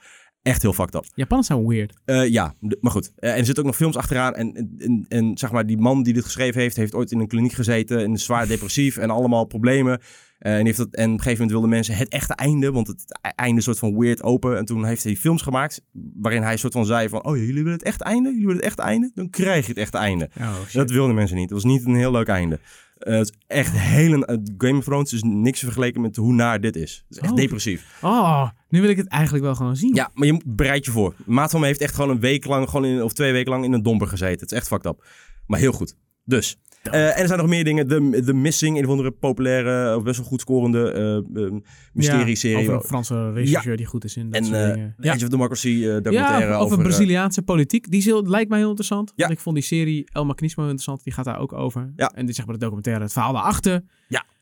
Echt 0.42 0.62
heel 0.62 0.72
fucked 0.72 0.94
up. 0.94 1.04
Japanners 1.14 1.46
zijn 1.48 1.66
weird. 1.66 1.94
Eh, 2.04 2.28
ja, 2.28 2.54
maar 2.80 2.92
goed. 2.92 3.12
Eh, 3.16 3.30
en 3.30 3.38
er 3.38 3.44
zitten 3.44 3.58
ook 3.64 3.70
nog 3.70 3.78
films 3.78 3.96
achteraan. 3.96 4.34
En, 4.34 4.54
en, 4.54 4.74
en, 4.78 5.04
en 5.08 5.38
zeg 5.38 5.52
maar, 5.52 5.66
die 5.66 5.78
man 5.78 6.02
die 6.02 6.12
dit 6.12 6.24
geschreven 6.24 6.60
heeft, 6.60 6.76
heeft 6.76 6.94
ooit 6.94 7.12
in 7.12 7.20
een 7.20 7.28
kliniek 7.28 7.52
gezeten. 7.52 7.98
En 8.04 8.12
is 8.12 8.24
zwaar 8.24 8.46
depressief 8.56 8.96
en 8.96 9.10
allemaal 9.10 9.44
problemen. 9.44 10.00
Eh, 10.38 10.58
en, 10.58 10.64
heeft 10.64 10.76
dat, 10.76 10.94
en 10.94 11.04
op 11.04 11.10
een 11.10 11.22
gegeven 11.22 11.30
moment 11.32 11.50
wilden 11.50 11.70
mensen 11.70 11.94
het 11.94 12.08
echte 12.08 12.34
einde. 12.34 12.72
Want 12.72 12.86
het 12.86 13.18
e- 13.22 13.28
einde 13.28 13.58
is 13.58 13.64
soort 13.64 13.78
van 13.78 13.98
weird 13.98 14.22
open. 14.22 14.56
En 14.58 14.64
toen 14.64 14.84
heeft 14.84 15.04
hij 15.04 15.16
films 15.16 15.42
gemaakt 15.42 15.82
waarin 16.14 16.42
hij 16.42 16.56
soort 16.56 16.72
van 16.72 16.86
zei 16.86 17.08
van... 17.08 17.24
Oh, 17.24 17.36
jullie 17.36 17.54
willen 17.54 17.72
het 17.72 17.82
echt 17.82 18.00
einde? 18.00 18.28
Jullie 18.28 18.46
willen 18.46 18.56
het 18.56 18.66
echt 18.66 18.78
einde? 18.78 19.10
Dan 19.14 19.30
krijg 19.30 19.64
je 19.64 19.72
het 19.72 19.80
echte 19.80 19.98
einde. 19.98 20.30
Oh, 20.38 20.54
Dat 20.72 20.90
wilden 20.90 21.14
mensen 21.14 21.36
niet. 21.36 21.50
Het 21.50 21.62
was 21.62 21.72
niet 21.72 21.84
een 21.84 21.94
heel 21.94 22.10
leuk 22.10 22.28
einde. 22.28 22.58
Eh, 22.98 23.18
het 23.18 23.28
is 23.30 23.36
echt 23.46 23.72
heel... 23.78 24.24
eh, 24.24 24.36
Game 24.58 24.78
of 24.78 24.84
Thrones 24.84 25.12
is 25.12 25.22
niks 25.22 25.60
vergeleken 25.60 26.00
met 26.00 26.16
hoe 26.16 26.32
naar 26.32 26.60
dit 26.60 26.76
is. 26.76 27.04
Het 27.08 27.16
is 27.16 27.22
echt 27.22 27.30
Oh. 27.32 27.36
depressief. 27.36 27.98
Oh, 28.02 28.48
nu 28.68 28.80
wil 28.80 28.90
ik 28.90 28.96
het 28.96 29.08
eigenlijk 29.08 29.44
wel 29.44 29.54
gewoon 29.54 29.76
zien. 29.76 29.94
Ja, 29.94 30.10
maar 30.14 30.26
je 30.26 30.32
moet- 30.32 30.56
bereid 30.56 30.84
je 30.84 30.90
voor. 30.90 31.14
Maat 31.26 31.50
van 31.50 31.60
me 31.60 31.66
heeft 31.66 31.80
echt 31.80 31.94
gewoon 31.94 32.10
een 32.10 32.20
week 32.20 32.44
lang, 32.44 32.68
gewoon 32.68 32.84
in, 32.84 33.02
of 33.02 33.12
twee 33.12 33.32
weken 33.32 33.50
lang 33.52 33.64
in 33.64 33.72
een 33.72 33.82
domper 33.82 34.06
gezeten. 34.06 34.40
Het 34.40 34.50
is 34.52 34.58
echt 34.58 34.66
fucked 34.66 34.86
up. 34.86 35.06
Maar 35.46 35.58
heel 35.60 35.72
goed. 35.72 35.96
Dus. 36.24 36.56
Eh, 36.82 37.06
en 37.16 37.20
er 37.22 37.26
zijn 37.26 37.38
nog 37.38 37.48
meer 37.48 37.64
dingen. 37.64 37.88
The, 37.88 38.22
The 38.24 38.32
Missing, 38.34 38.76
een 38.78 38.84
of 38.84 38.90
andere 38.90 39.10
populaire, 39.10 39.96
of 39.96 40.02
best 40.02 40.18
wel 40.18 40.26
goed 40.26 40.40
scorende 40.40 40.92
eh, 40.92 41.44
eh, 41.44 41.52
mysterie-serie. 41.92 42.58
Over 42.58 42.74
een 42.74 42.80
Franse 42.82 43.32
regisseur 43.32 43.76
die 43.76 43.86
goed 43.86 44.04
is 44.04 44.16
in 44.16 44.30
dat 44.30 44.40
en 44.40 44.44
soort 44.46 44.74
dingen. 44.74 44.94
Ja. 45.00 45.12
Age 45.12 45.22
of 45.24 45.28
Democracy 45.30 45.80
documentaire 45.82 46.44
Ja, 46.46 46.54
over, 46.54 46.56
over... 46.72 46.78
Braziliaanse 46.78 47.42
politiek. 47.42 47.90
Die 47.90 47.98
is 47.98 48.04
heel- 48.04 48.26
lijkt 48.26 48.48
mij 48.48 48.58
heel 48.58 48.68
interessant. 48.68 49.12
Ja. 49.16 49.26
Want 49.26 49.36
ik 49.38 49.42
vond 49.44 49.56
die 49.56 49.64
serie 49.64 50.08
El 50.12 50.24
Macanismo 50.24 50.62
interessant. 50.62 51.04
Die 51.04 51.12
gaat 51.12 51.24
daar 51.24 51.38
ook 51.38 51.52
over. 51.52 51.92
Ja. 51.96 52.12
En 52.14 52.26
dit 52.26 52.34
zeg 52.34 52.44
maar 52.44 52.54
de 52.54 52.60
documentaire, 52.60 53.02
het 53.02 53.12
verhaal 53.12 53.32
daarachter. 53.32 53.82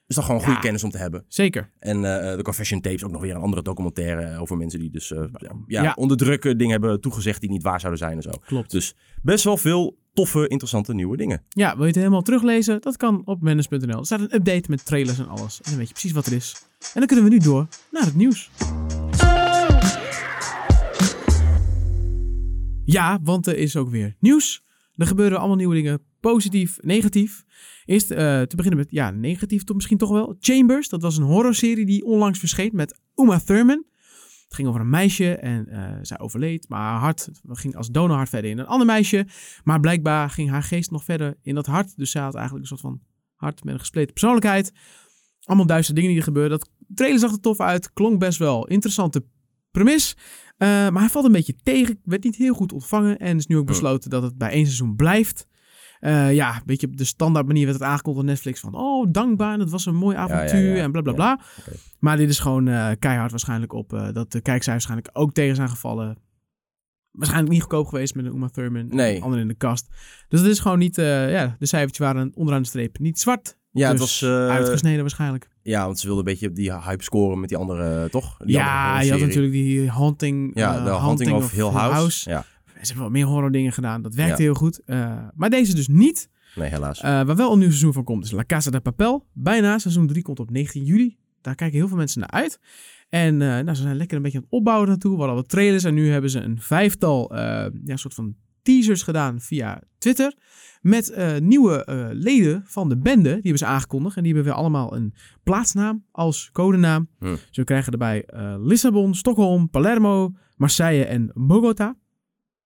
is 0.06 0.14
toch 0.14 0.24
gewoon 0.24 0.40
goede 0.40 0.54
Ja. 0.54 0.60
kennis 0.60 0.84
om 0.84 0.90
te 0.90 0.98
hebben. 0.98 1.24
Zeker. 1.28 1.70
En 1.78 2.02
de 2.02 2.40
Confession 2.42 2.80
Tapes, 2.80 3.04
ook 3.04 3.10
nog 3.10 3.20
weer 3.20 3.34
een 3.34 3.40
andere 3.40 3.62
documentaire 3.62 4.38
over 4.40 4.56
mensen 4.56 4.80
die 4.80 4.90
dus 4.90 5.08
ja, 5.08 5.28
ja, 5.66 5.82
Ja. 5.82 5.92
onder 5.98 6.16
druk 6.16 6.44
eh, 6.44 6.50
dingen 6.56 6.70
hebben 6.70 7.00
toegezegd 7.00 7.40
die 7.40 7.50
niet 7.50 7.62
waar 7.62 7.80
zouden 7.80 8.00
zijn 8.00 8.16
en 8.16 8.22
zo. 8.22 8.30
Klopt. 8.46 8.70
Dus 8.70 8.94
best 9.22 9.44
wel 9.44 9.56
veel 9.56 9.96
toffe, 10.16 10.48
interessante 10.48 10.94
nieuwe 10.94 11.16
dingen. 11.16 11.42
Ja, 11.48 11.72
wil 11.72 11.80
je 11.80 11.86
het 11.86 11.96
helemaal 11.96 12.22
teruglezen? 12.22 12.80
Dat 12.80 12.96
kan 12.96 13.22
op 13.24 13.42
manage.nl. 13.42 13.98
Er 13.98 14.04
staat 14.06 14.20
een 14.20 14.34
update 14.34 14.64
met 14.68 14.86
trailers 14.86 15.18
en 15.18 15.28
alles. 15.28 15.60
En 15.62 15.70
dan 15.70 15.78
weet 15.78 15.86
je 15.86 15.92
precies 15.92 16.12
wat 16.12 16.26
er 16.26 16.32
is. 16.32 16.54
En 16.80 16.98
dan 17.00 17.06
kunnen 17.06 17.24
we 17.24 17.30
nu 17.30 17.38
door 17.38 17.68
naar 17.90 18.04
het 18.04 18.14
nieuws. 18.14 18.50
Ja, 22.84 23.18
want 23.22 23.46
er 23.46 23.56
is 23.56 23.76
ook 23.76 23.90
weer 23.90 24.16
nieuws. 24.20 24.64
Er 24.94 25.06
gebeuren 25.06 25.38
allemaal 25.38 25.56
nieuwe 25.56 25.74
dingen. 25.74 26.02
Positief, 26.20 26.78
negatief. 26.80 27.44
Eerst 27.84 28.10
eh, 28.10 28.16
te 28.42 28.56
beginnen 28.56 28.80
met, 28.80 28.90
ja, 28.90 29.10
negatief 29.10 29.64
toch 29.64 29.76
misschien 29.76 29.98
toch 29.98 30.10
wel. 30.10 30.36
Chambers, 30.40 30.88
dat 30.88 31.02
was 31.02 31.16
een 31.16 31.24
horrorserie 31.24 31.86
die 31.86 32.04
onlangs 32.04 32.38
verscheen 32.38 32.70
met 32.72 33.00
Uma 33.14 33.40
Thurman. 33.40 33.84
Het 34.46 34.54
ging 34.54 34.68
over 34.68 34.80
een 34.80 34.90
meisje 34.90 35.34
en 35.34 35.68
eh, 35.68 35.98
zij 36.02 36.18
overleed, 36.18 36.68
maar 36.68 36.80
haar 36.80 37.00
hart 37.00 37.30
ging 37.42 37.76
als 37.76 37.90
donorhart 37.90 38.28
verder 38.28 38.50
in 38.50 38.58
een 38.58 38.66
ander 38.66 38.86
meisje. 38.86 39.26
Maar 39.64 39.80
blijkbaar 39.80 40.30
ging 40.30 40.50
haar 40.50 40.62
geest 40.62 40.90
nog 40.90 41.04
verder 41.04 41.36
in 41.42 41.54
dat 41.54 41.66
hart. 41.66 41.96
Dus 41.96 42.10
zij 42.10 42.22
had 42.22 42.34
eigenlijk 42.34 42.62
een 42.62 42.76
soort 42.76 42.80
van 42.80 43.00
hart 43.34 43.64
met 43.64 43.74
een 43.74 43.80
gespleten 43.80 44.12
persoonlijkheid. 44.12 44.72
Allemaal 45.40 45.66
duistere 45.66 45.94
dingen 45.94 46.10
die 46.10 46.18
er 46.18 46.26
gebeurden. 46.26 46.58
Dat 46.58 46.70
trailer 46.94 47.18
zag 47.18 47.32
er 47.32 47.40
tof 47.40 47.60
uit, 47.60 47.92
klonk 47.92 48.18
best 48.18 48.38
wel 48.38 48.66
interessante 48.66 49.24
premis. 49.70 50.16
Eh, 50.56 50.68
maar 50.68 51.00
hij 51.00 51.08
valt 51.08 51.24
een 51.24 51.32
beetje 51.32 51.56
tegen, 51.62 52.00
werd 52.04 52.24
niet 52.24 52.36
heel 52.36 52.54
goed 52.54 52.72
ontvangen 52.72 53.18
en 53.18 53.36
is 53.36 53.46
nu 53.46 53.56
ook 53.56 53.66
besloten 53.66 54.10
dat 54.10 54.22
het 54.22 54.38
bij 54.38 54.50
één 54.50 54.64
seizoen 54.64 54.96
blijft. 54.96 55.46
Eh, 56.00 56.34
ja, 56.34 56.54
een 56.54 56.62
beetje 56.64 56.86
op 56.86 56.96
de 56.96 57.04
standaard 57.04 57.46
manier 57.46 57.64
werd 57.66 57.78
het 57.78 57.88
aangekondigd 57.88 58.24
op 58.24 58.30
Netflix 58.30 58.60
van 58.60 58.74
oh, 58.74 59.06
dankbaar, 59.10 59.58
het 59.58 59.70
was 59.70 59.86
een 59.86 59.94
mooi 59.94 60.16
avontuur 60.16 60.68
ja, 60.68 60.76
ja. 60.76 60.82
en 60.82 60.92
bla 60.92 61.00
bla 61.00 61.12
bla. 61.12 61.40
Maar 61.98 62.16
dit 62.16 62.28
is 62.28 62.38
gewoon 62.38 62.68
eh, 62.68 62.90
keihard 62.98 63.30
waarschijnlijk 63.30 63.72
op 63.72 63.92
eh, 63.92 64.12
dat 64.12 64.32
de 64.32 64.40
kijkcijfers 64.40 64.86
waarschijnlijk 64.86 65.10
ook 65.12 65.32
tegen 65.32 65.56
zijn 65.56 65.68
gevallen. 65.68 66.18
Waarschijnlijk 67.10 67.52
niet 67.52 67.62
goedkoop 67.62 67.86
geweest 67.86 68.14
met 68.14 68.24
een 68.24 68.34
Uma 68.34 68.48
Thurman. 68.48 68.86
Nee. 68.86 69.22
Anderen 69.22 69.42
in 69.42 69.48
de 69.48 69.54
kast. 69.54 69.88
Dus 70.28 70.40
het 70.40 70.48
is 70.48 70.58
gewoon 70.58 70.78
niet, 70.78 70.96
ja, 70.96 71.56
de 71.58 71.66
cijfertjes 71.66 72.06
waren 72.06 72.32
onderaan 72.34 72.62
de 72.62 72.68
streep 72.68 72.98
niet 72.98 73.20
zwart. 73.20 73.56
Ja, 73.78 73.88
het 73.88 73.98
dus 73.98 74.20
was... 74.20 74.30
eh, 74.30 74.48
uitgesneden 74.48 75.00
waarschijnlijk. 75.00 75.48
Ja, 75.62 75.84
want 75.84 75.98
ze 75.98 76.06
wilden 76.06 76.26
een 76.26 76.32
beetje 76.32 76.52
die 76.52 76.72
hype 76.72 77.02
scoren 77.02 77.40
met 77.40 77.48
die 77.48 77.58
andere, 77.58 78.08
toch? 78.10 78.36
Die 78.36 78.56
ja, 78.56 78.86
andere 78.86 79.04
je 79.04 79.10
had 79.10 79.20
natuurlijk 79.20 79.52
die 79.52 79.90
Haunting, 79.90 80.50
Ja, 80.54 80.84
de 80.84 80.90
Haunting 80.90 81.32
of 81.32 81.50
Hill 81.50 81.68
House. 81.68 82.30
Ja, 82.30 82.44
Ze 82.80 82.86
hebben 82.86 83.02
wel 83.02 83.10
meer 83.10 83.24
horror 83.26 83.50
dingen 83.52 83.72
gedaan. 83.72 84.02
Dat 84.02 84.14
werkte 84.14 84.42
Ja. 84.42 84.48
heel 84.48 84.54
goed. 84.54 84.80
Eh, 84.84 85.18
maar 85.34 85.50
deze 85.50 85.74
dus 85.74 85.88
niet. 85.88 86.28
nee, 86.54 86.68
helaas. 86.70 87.00
Eh, 87.00 87.10
waar 87.10 87.36
wel 87.36 87.52
een 87.52 87.58
nieuw 87.58 87.68
seizoen 87.68 87.92
van 87.92 88.04
komt 88.04 88.24
is 88.24 88.30
La 88.30 88.44
Casa 88.46 88.70
de 88.70 88.80
Papel. 88.80 89.26
Bijna. 89.32 89.78
Seizoen 89.78 90.06
3 90.06 90.22
komt 90.22 90.40
op 90.40 90.50
19 90.50 90.84
juli. 90.84 91.16
Daar 91.40 91.54
kijken 91.54 91.78
heel 91.78 91.88
veel 91.88 91.96
mensen 91.96 92.20
naar 92.20 92.30
uit. 92.30 92.60
En 93.08 93.42
eh, 93.42 93.48
nou, 93.48 93.74
ze 93.74 93.82
zijn 93.82 93.96
lekker 93.96 94.16
een 94.16 94.22
beetje 94.22 94.38
aan 94.38 94.44
het 94.44 94.52
opbouwen 94.52 94.88
naartoe. 94.88 95.12
We 95.12 95.18
hadden 95.18 95.36
wat 95.36 95.48
trailers 95.48 95.84
en 95.84 95.94
nu 95.94 96.10
hebben 96.10 96.30
ze 96.30 96.40
een 96.40 96.60
vijftal 96.60 97.34
ja, 97.84 97.96
soort 97.96 98.14
van 98.14 98.34
teasers 98.62 99.02
gedaan 99.02 99.40
via 99.40 99.82
Twitter. 99.98 100.34
Met 100.80 101.16
nieuwe 101.40 102.10
leden 102.12 102.62
van 102.66 102.88
de 102.88 102.96
bende. 102.96 103.28
Die 103.28 103.32
hebben 103.32 103.58
ze 103.58 103.66
aangekondigd. 103.66 104.16
En 104.16 104.22
die 104.22 104.34
hebben 104.34 104.52
weer 104.52 104.60
allemaal 104.60 104.96
een 104.96 105.14
plaatsnaam 105.42 106.04
als 106.10 106.50
codenaam. 106.52 107.08
Hm. 107.18 107.36
Ze 107.50 107.64
krijgen 107.64 107.92
erbij 107.92 108.28
Lissabon, 108.58 109.14
Stockholm, 109.14 109.70
Palermo, 109.70 110.32
Marseille 110.56 111.04
en 111.04 111.30
Bogota. 111.34 111.96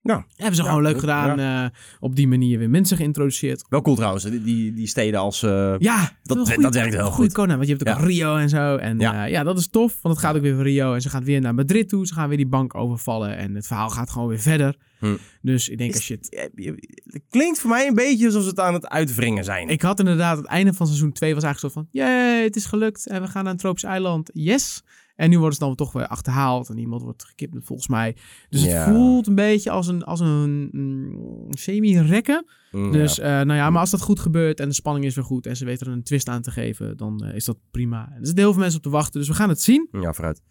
Ja. 0.02 0.26
Hebben 0.36 0.54
ze 0.56 0.62
Ja, 0.62 0.68
gewoon 0.68 0.82
leuk 0.82 0.92
goed, 0.92 1.00
gedaan. 1.00 1.38
eh, 1.38 1.70
op 2.00 2.16
die 2.16 2.28
manier 2.28 2.58
weer 2.58 2.70
mensen 2.70 2.96
geïntroduceerd. 2.96 3.64
Wel 3.68 3.82
cool 3.82 3.96
trouwens, 3.96 4.24
die, 4.24 4.42
die, 4.42 4.72
die 4.72 4.86
steden 4.86 5.20
als... 5.20 5.42
eh, 5.42 5.74
Ja, 5.78 6.00
dat, 6.22 6.36
dat, 6.36 6.52
goeie- 6.52 6.68
werkt 6.70 6.94
heel 6.94 7.04
goede 7.10 7.22
goed. 7.24 7.32
corner, 7.34 7.56
want 7.56 7.68
je 7.68 7.74
hebt 7.76 7.88
ook 7.88 8.06
Rio 8.06 8.36
en 8.36 8.48
zo. 8.48 8.76
En 8.76 8.98
Ja. 8.98 9.12
ja. 9.12 9.24
ja, 9.24 9.42
dat 9.42 9.58
is 9.58 9.68
tof, 9.68 9.98
want 10.02 10.16
het 10.16 10.24
gaat 10.24 10.36
ook 10.36 10.42
weer 10.42 10.54
van 10.54 10.62
Rio. 10.62 10.94
En 10.94 11.00
ze 11.00 11.08
gaan 11.08 11.24
weer 11.24 11.40
naar 11.40 11.54
Madrid 11.54 11.88
toe. 11.88 12.06
Ze 12.06 12.14
gaan 12.14 12.28
weer 12.28 12.36
die 12.36 12.46
bank 12.48 12.74
overvallen. 12.74 13.36
En 13.36 13.54
het 13.54 13.66
verhaal 13.66 13.88
gaat 13.90 14.10
gewoon 14.10 14.28
weer 14.28 14.38
verder. 14.40 14.76
Hm. 14.98 15.16
Dus 15.42 15.68
ik 15.68 15.78
denk 15.78 15.90
Is- 15.90 15.96
als 15.96 16.08
je 16.08 16.14
het... 16.14 16.26
Ja, 16.30 16.48
je- 16.64 17.00
Het 17.04 17.22
klinkt 17.30 17.58
voor 17.60 17.70
mij 17.70 17.86
een 17.86 17.94
beetje 17.94 18.26
alsof 18.26 18.42
ze 18.42 18.48
het 18.48 18.60
aan 18.60 18.74
het 18.74 18.88
uitwringen 18.88 19.44
zijn. 19.44 19.68
Ik 19.68 19.82
had 19.82 19.98
inderdaad 19.98 20.36
het 20.36 20.46
einde 20.46 20.72
van 20.72 20.86
seizoen 20.86 21.12
2 21.12 21.34
was 21.34 21.42
eigenlijk 21.44 21.74
zo 21.74 21.80
van... 21.80 21.88
Jee, 21.92 22.42
het 22.42 22.56
is 22.56 22.64
gelukt 22.66 23.06
en 23.06 23.22
we 23.22 23.28
gaan 23.28 23.42
naar 23.44 23.52
een 23.52 23.58
tropisch 23.58 23.82
eiland. 23.84 24.30
Yes! 24.32 24.82
En 25.20 25.30
nu 25.30 25.36
worden 25.38 25.54
ze 25.58 25.64
dan 25.64 25.74
toch 25.74 25.92
weer 25.92 26.06
achterhaald 26.06 26.68
en 26.68 26.78
iemand 26.78 27.02
wordt 27.02 27.24
gekidnapt 27.24 27.66
volgens 27.66 27.88
mij. 27.88 28.16
Dus 28.48 28.64
Ja. 28.64 28.68
het 28.84 28.94
voelt 28.94 29.26
een 29.26 29.34
beetje 29.34 29.70
als 29.70 29.86
een, 29.86 30.04
als 30.04 30.20
een 30.20 30.68
mm, 30.72 31.46
semi-rekken. 31.50 32.44
Mm, 32.70 32.92
Dus 32.92 33.16
ja. 33.16 33.22
eh, 33.40 33.46
nou 33.46 33.58
ja, 33.58 33.70
maar 33.70 33.80
als 33.80 33.90
dat 33.90 34.00
goed 34.00 34.20
gebeurt 34.20 34.60
en 34.60 34.68
de 34.68 34.74
spanning 34.74 35.04
is 35.04 35.14
weer 35.14 35.24
goed... 35.24 35.46
en 35.46 35.56
ze 35.56 35.64
weten 35.64 35.86
er 35.86 35.92
een 35.92 36.02
twist 36.02 36.28
aan 36.28 36.42
te 36.42 36.50
geven, 36.50 36.96
dan 36.96 37.24
eh, 37.24 37.34
is 37.34 37.44
dat 37.44 37.56
prima. 37.70 38.08
Er 38.10 38.26
zitten 38.26 38.38
heel 38.44 38.52
veel 38.52 38.60
mensen 38.60 38.78
op 38.78 38.84
te 38.84 38.90
wachten, 38.90 39.20
dus 39.20 39.28
we 39.28 39.34
gaan 39.34 39.48
het 39.48 39.60
zien. 39.60 39.88
ja, 39.92 40.12
vooruit. 40.12 40.42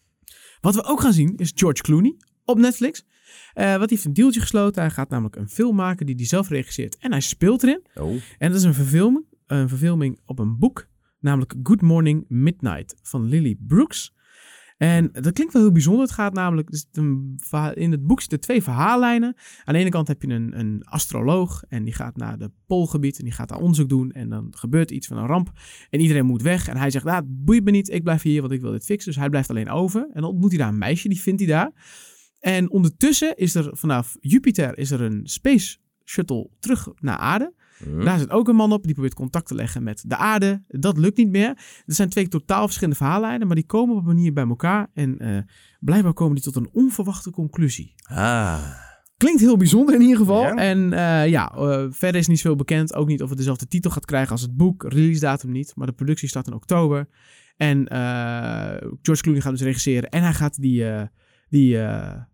Wat 0.62 0.76
we 0.76 0.84
ook 0.84 1.02
gaan 1.02 1.14
zien 1.14 1.34
is 1.36 1.52
George 1.56 1.82
Clooney 1.82 2.16
op 2.46 2.58
Netflix. 2.58 3.06
Eh 3.54 3.78
wat 3.78 3.90
heeft 3.90 4.06
een 4.06 4.14
dealtje 4.14 4.40
gesloten. 4.42 4.82
Hij 4.82 4.92
gaat 4.92 5.10
namelijk 5.10 5.36
een 5.36 5.50
film 5.50 5.76
maken 5.76 6.06
die 6.06 6.16
hij 6.16 6.26
zelf 6.26 6.50
regisseert. 6.50 6.98
En 6.98 7.12
hij 7.12 7.22
speelt 7.22 7.64
erin. 7.64 7.82
Oh. 7.96 8.12
En 8.38 8.50
dat 8.52 8.60
is 8.60 8.64
een 8.66 8.74
verfilming, 8.74 9.26
een 9.48 9.70
verfilming 9.70 10.20
op 10.26 10.40
een 10.40 10.58
boek. 10.58 10.88
Namelijk 11.20 11.54
Good 11.64 11.82
Morning 11.82 12.26
Midnight 12.28 12.96
van 13.02 13.24
Lily 13.26 13.58
Brooks. 13.68 14.14
En 14.80 15.10
dat 15.12 15.34
klinkt 15.34 15.54
wel 15.54 15.62
heel 15.62 15.72
bijzonder. 15.72 16.02
Het 16.02 16.12
gaat 16.12 16.34
namelijk, 16.34 16.70
in 17.74 17.92
het 17.92 18.08
boek 18.08 18.20
zitten 18.20 18.40
twee 18.40 18.64
verhaallijnen. 18.64 19.36
Aan 19.64 19.74
de 19.74 19.80
ene 19.80 19.90
kant 19.90 20.08
heb 20.08 20.22
je 20.22 20.28
een, 20.28 20.60
een 20.60 20.84
astroloog 20.84 21.64
en 21.68 21.84
die 21.84 21.94
gaat 21.94 22.16
naar 22.18 22.38
de 22.38 22.52
Poolgebied 22.66 23.18
en 23.18 23.24
die 23.24 23.34
gaat 23.34 23.50
daar 23.50 23.60
onderzoek 23.60 23.90
doen. 23.90 24.12
En 24.12 24.30
dan 24.30 24.48
gebeurt 24.52 24.92
iets 24.92 25.08
van 25.08 25.18
een 25.18 25.26
ramp 25.26 25.52
en 25.90 26.00
iedereen 26.00 26.26
moet 26.26 26.42
weg. 26.42 26.68
En 26.68 26.78
hij 26.78 26.92
zegt, 26.92 27.06
nou, 27.06 27.18
het 27.18 27.46
boeit 27.46 27.64
me 27.64 27.72
niet, 27.72 27.90
ik 27.90 28.04
blijf 28.04 28.22
hier, 28.22 28.42
want 28.42 28.54
ik 28.54 28.62
wil 28.62 28.72
dit 28.72 28.86
fixen. 28.86 29.12
Dus 29.12 29.20
hij 29.20 29.30
blijft 29.30 29.50
alleen 29.50 29.70
over. 29.70 30.02
En 30.02 30.22
dan 30.22 30.30
ontmoet 30.30 30.50
hij 30.50 30.60
daar 30.60 30.70
een 30.70 30.78
meisje, 30.78 31.10
die 31.10 31.22
vindt 31.22 31.40
hij 31.40 31.50
daar. 31.50 31.72
En 32.40 32.72
ondertussen 32.72 33.36
is 33.36 33.56
er 33.56 33.70
vanaf 33.72 34.16
Jupiter 34.20 34.78
is 34.78 34.92
er 34.92 35.02
een 35.02 35.22
space 35.24 35.78
shuttle 36.06 36.50
terug 36.60 36.88
naar 37.00 37.18
aarde. 37.18 37.54
Hm. 37.84 38.04
Daar 38.04 38.20
zit 38.20 38.30
ook 38.30 38.48
een 38.48 38.56
man 38.56 38.72
op, 38.72 38.84
die 38.84 38.94
probeert 38.94 39.14
contact 39.14 39.48
te 39.48 39.56
leggen 39.56 39.84
met 39.84 40.04
de 40.08 40.16
aarde. 40.16 40.64
Dat 40.68 40.98
lukt 40.98 41.18
niet 41.18 41.30
meer. 41.30 41.50
Er 41.86 41.94
zijn 41.94 42.10
twee 42.10 42.28
totaal 42.28 42.64
verschillende 42.64 42.98
verhaallijnen, 42.98 43.48
maar 43.48 43.56
die 43.56 43.66
komen 43.66 43.96
op 43.96 44.02
een 44.02 44.08
manier 44.08 44.34
bij 44.34 44.48
elkaar. 44.48 44.88
En 44.94 45.20
eh, 45.20 45.38
blijkbaar 45.80 46.14
komen 46.14 46.36
die 46.36 46.44
tot 46.44 46.56
een 46.56 46.70
onverwachte 46.72 47.32
conclusie. 47.32 47.94
Ah. 48.04 48.64
Klinkt 49.18 49.42
heel 49.42 49.58
bijzonder 49.58 49.96
in 49.96 50.02
ieder 50.02 50.18
geval. 50.18 50.42
Ja. 50.42 50.56
En 50.56 50.94
eh, 50.94 51.30
ja, 51.30 51.52
eh, 51.52 51.86
verder 51.90 52.22
is 52.22 52.28
niet 52.28 52.42
veel 52.42 52.56
bekend. 52.56 52.94
Ook 52.96 53.08
niet 53.08 53.22
of 53.22 53.30
het 53.30 53.38
dezelfde 53.38 53.68
titel 53.68 53.92
gaat 53.92 54.06
krijgen 54.06 54.32
als 54.32 54.42
het 54.42 54.58
boek. 54.58 54.84
Release 54.84 55.20
datum 55.20 55.52
niet, 55.52 55.76
maar 55.76 55.88
de 55.88 55.94
productie 55.94 56.28
start 56.28 56.48
in 56.48 56.54
oktober. 56.54 57.08
En 57.58 57.88
George 59.02 59.22
Clooney 59.22 59.42
gaat 59.42 59.52
dus 59.52 59.62
regisseren. 59.62 60.10
En 60.10 60.24
hij 60.24 60.34
gaat 60.34 60.62
die, 60.62 60.86
die 61.50 61.78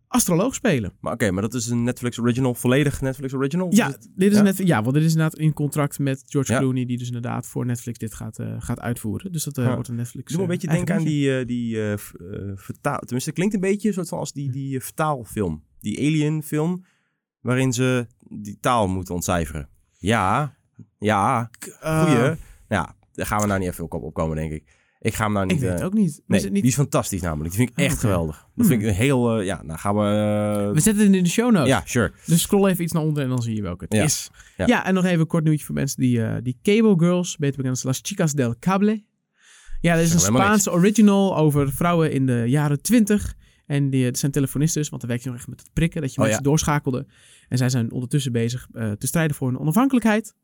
astroloog 0.07 0.55
spelen. 0.55 0.93
Maar 0.99 1.13
oké, 1.13 1.31
maar 1.31 1.41
dat 1.41 1.53
is 1.53 1.67
een 1.67 1.83
Netflix 1.83 2.19
original, 2.19 2.55
volledig 2.55 3.01
Netflix 3.01 3.33
original? 3.33 3.67
Ja, 3.73 3.97
dit 4.15 4.31
is 4.31 4.37
ja? 4.37 4.43
net, 4.43 4.57
ja, 4.57 4.81
want 4.81 4.93
dit 4.95 5.03
is 5.03 5.11
inderdaad 5.11 5.39
in 5.39 5.53
contract 5.53 5.99
met 5.99 6.23
George 6.25 6.53
Ja. 6.53 6.59
Clooney, 6.59 6.85
die 6.85 6.97
dus 6.97 7.07
inderdaad 7.07 7.47
voor 7.47 7.65
Netflix 7.65 7.97
dit 7.97 8.13
gaat, 8.13 8.39
eh, 8.39 8.55
gaat 8.59 8.79
uitvoeren. 8.79 9.31
Dus 9.31 9.43
dat 9.43 9.57
eh, 9.57 9.65
Ja. 9.65 9.73
wordt 9.73 9.87
een 9.87 9.95
Netflix. 9.95 10.31
Doe 10.33 10.37
me 10.37 10.43
een 10.43 10.51
eh, 10.51 10.61
beetje 10.61 10.75
denken 10.75 10.95
aan 10.95 11.03
die, 11.03 11.45
die 11.45 11.77
vertaal... 12.55 12.99
Tenminste, 12.99 13.29
het 13.29 13.33
klinkt 13.33 13.53
een 13.53 13.59
beetje 13.59 13.91
soort 13.93 14.09
van 14.09 14.19
als 14.19 14.33
die, 14.33 14.51
die 14.51 14.79
vertaalfilm. 14.79 15.63
Die 15.79 15.97
Alien 15.97 16.43
film, 16.43 16.85
waarin 17.39 17.73
ze 17.73 18.07
die 18.27 18.57
taal 18.59 18.87
moeten 18.87 19.13
ontcijferen. 19.13 19.69
Ja, 19.97 20.55
ja, 20.99 21.49
goeie. 21.81 22.35
ja, 22.67 22.95
daar 23.13 23.25
gaan 23.25 23.41
we 23.41 23.47
nou 23.47 23.59
niet 23.59 23.69
even 23.69 23.83
op 23.83 23.93
opkomen, 23.93 24.35
denk 24.35 24.51
ik. 24.51 24.63
Ik 25.05 25.13
ga 25.13 25.23
hem 25.23 25.33
nou 25.33 25.45
niet... 25.45 25.55
ik 25.55 25.61
weet 25.61 25.71
het 25.71 25.79
eh, 25.79 25.85
ook 25.85 25.93
niet. 25.93 26.21
Nee, 26.27 26.41
het 26.41 26.51
niet... 26.51 26.61
die 26.61 26.71
is 26.71 26.77
fantastisch 26.77 27.21
namelijk. 27.21 27.49
Die 27.49 27.57
vind 27.59 27.69
ik 27.71 27.77
Ah, 27.77 27.85
echt 27.85 27.99
geweldig. 27.99 28.35
Dat 28.37 28.47
Hmm. 28.55 28.65
vind 28.65 28.81
ik 28.81 28.87
een 28.87 28.93
heel... 28.93 29.37
eh, 29.39 29.45
ja, 29.45 29.63
nou 29.63 29.79
gaan 29.79 29.95
we... 29.95 30.01
eh, 30.01 30.73
We 30.73 30.79
zetten 30.79 31.05
het 31.05 31.13
in 31.15 31.23
de 31.23 31.29
show 31.29 31.51
notes. 31.51 31.67
ja, 31.69 31.81
sure. 31.85 32.11
Dus 32.25 32.41
scroll 32.41 32.69
even 32.69 32.83
iets 32.83 32.93
naar 32.93 33.03
onder 33.03 33.23
en 33.23 33.29
dan 33.29 33.41
zie 33.41 33.55
je 33.55 33.61
welke 33.61 33.83
het 33.83 33.93
Ja. 33.93 34.03
is. 34.03 34.29
Ja. 34.57 34.65
Ja. 34.67 34.85
en 34.85 34.93
nog 34.93 35.05
even 35.05 35.19
een 35.19 35.27
kort 35.27 35.43
nieuwtje 35.43 35.65
voor 35.65 35.75
mensen 35.75 35.99
die, 36.01 36.41
die 36.41 36.57
Cable 36.61 36.95
Girls, 36.97 37.37
beter 37.37 37.55
bekend 37.55 37.73
als 37.75 37.83
Las 37.83 37.99
Chicas 38.03 38.33
del 38.33 38.55
Cable. 38.59 39.03
Ja, 39.81 39.95
dat 39.95 40.03
is 40.03 40.13
een 40.13 40.19
Spaanse 40.19 40.71
original 40.71 41.37
over 41.37 41.71
vrouwen 41.73 42.11
in 42.11 42.25
de 42.25 42.43
jaren 42.47 42.81
20. 42.81 43.33
En 43.65 43.89
die, 43.89 44.05
het 44.05 44.19
zijn 44.19 44.31
telefonistes, 44.31 44.89
want 44.89 45.01
dan 45.01 45.09
werk 45.09 45.23
je 45.23 45.29
nog 45.29 45.37
echt 45.37 45.47
met 45.47 45.59
het 45.59 45.69
prikken, 45.73 46.01
dat 46.01 46.13
je 46.13 46.19
Oh, 46.19 46.25
mensen 46.25 46.43
doorschakelde. 46.43 47.07
En 47.49 47.57
zij 47.57 47.69
zijn 47.69 47.91
ondertussen 47.91 48.31
bezig 48.31 48.67
te 48.73 49.07
strijden 49.07 49.35
voor 49.35 49.47
hun 49.47 49.59
onafhankelijkheid. 49.59 50.35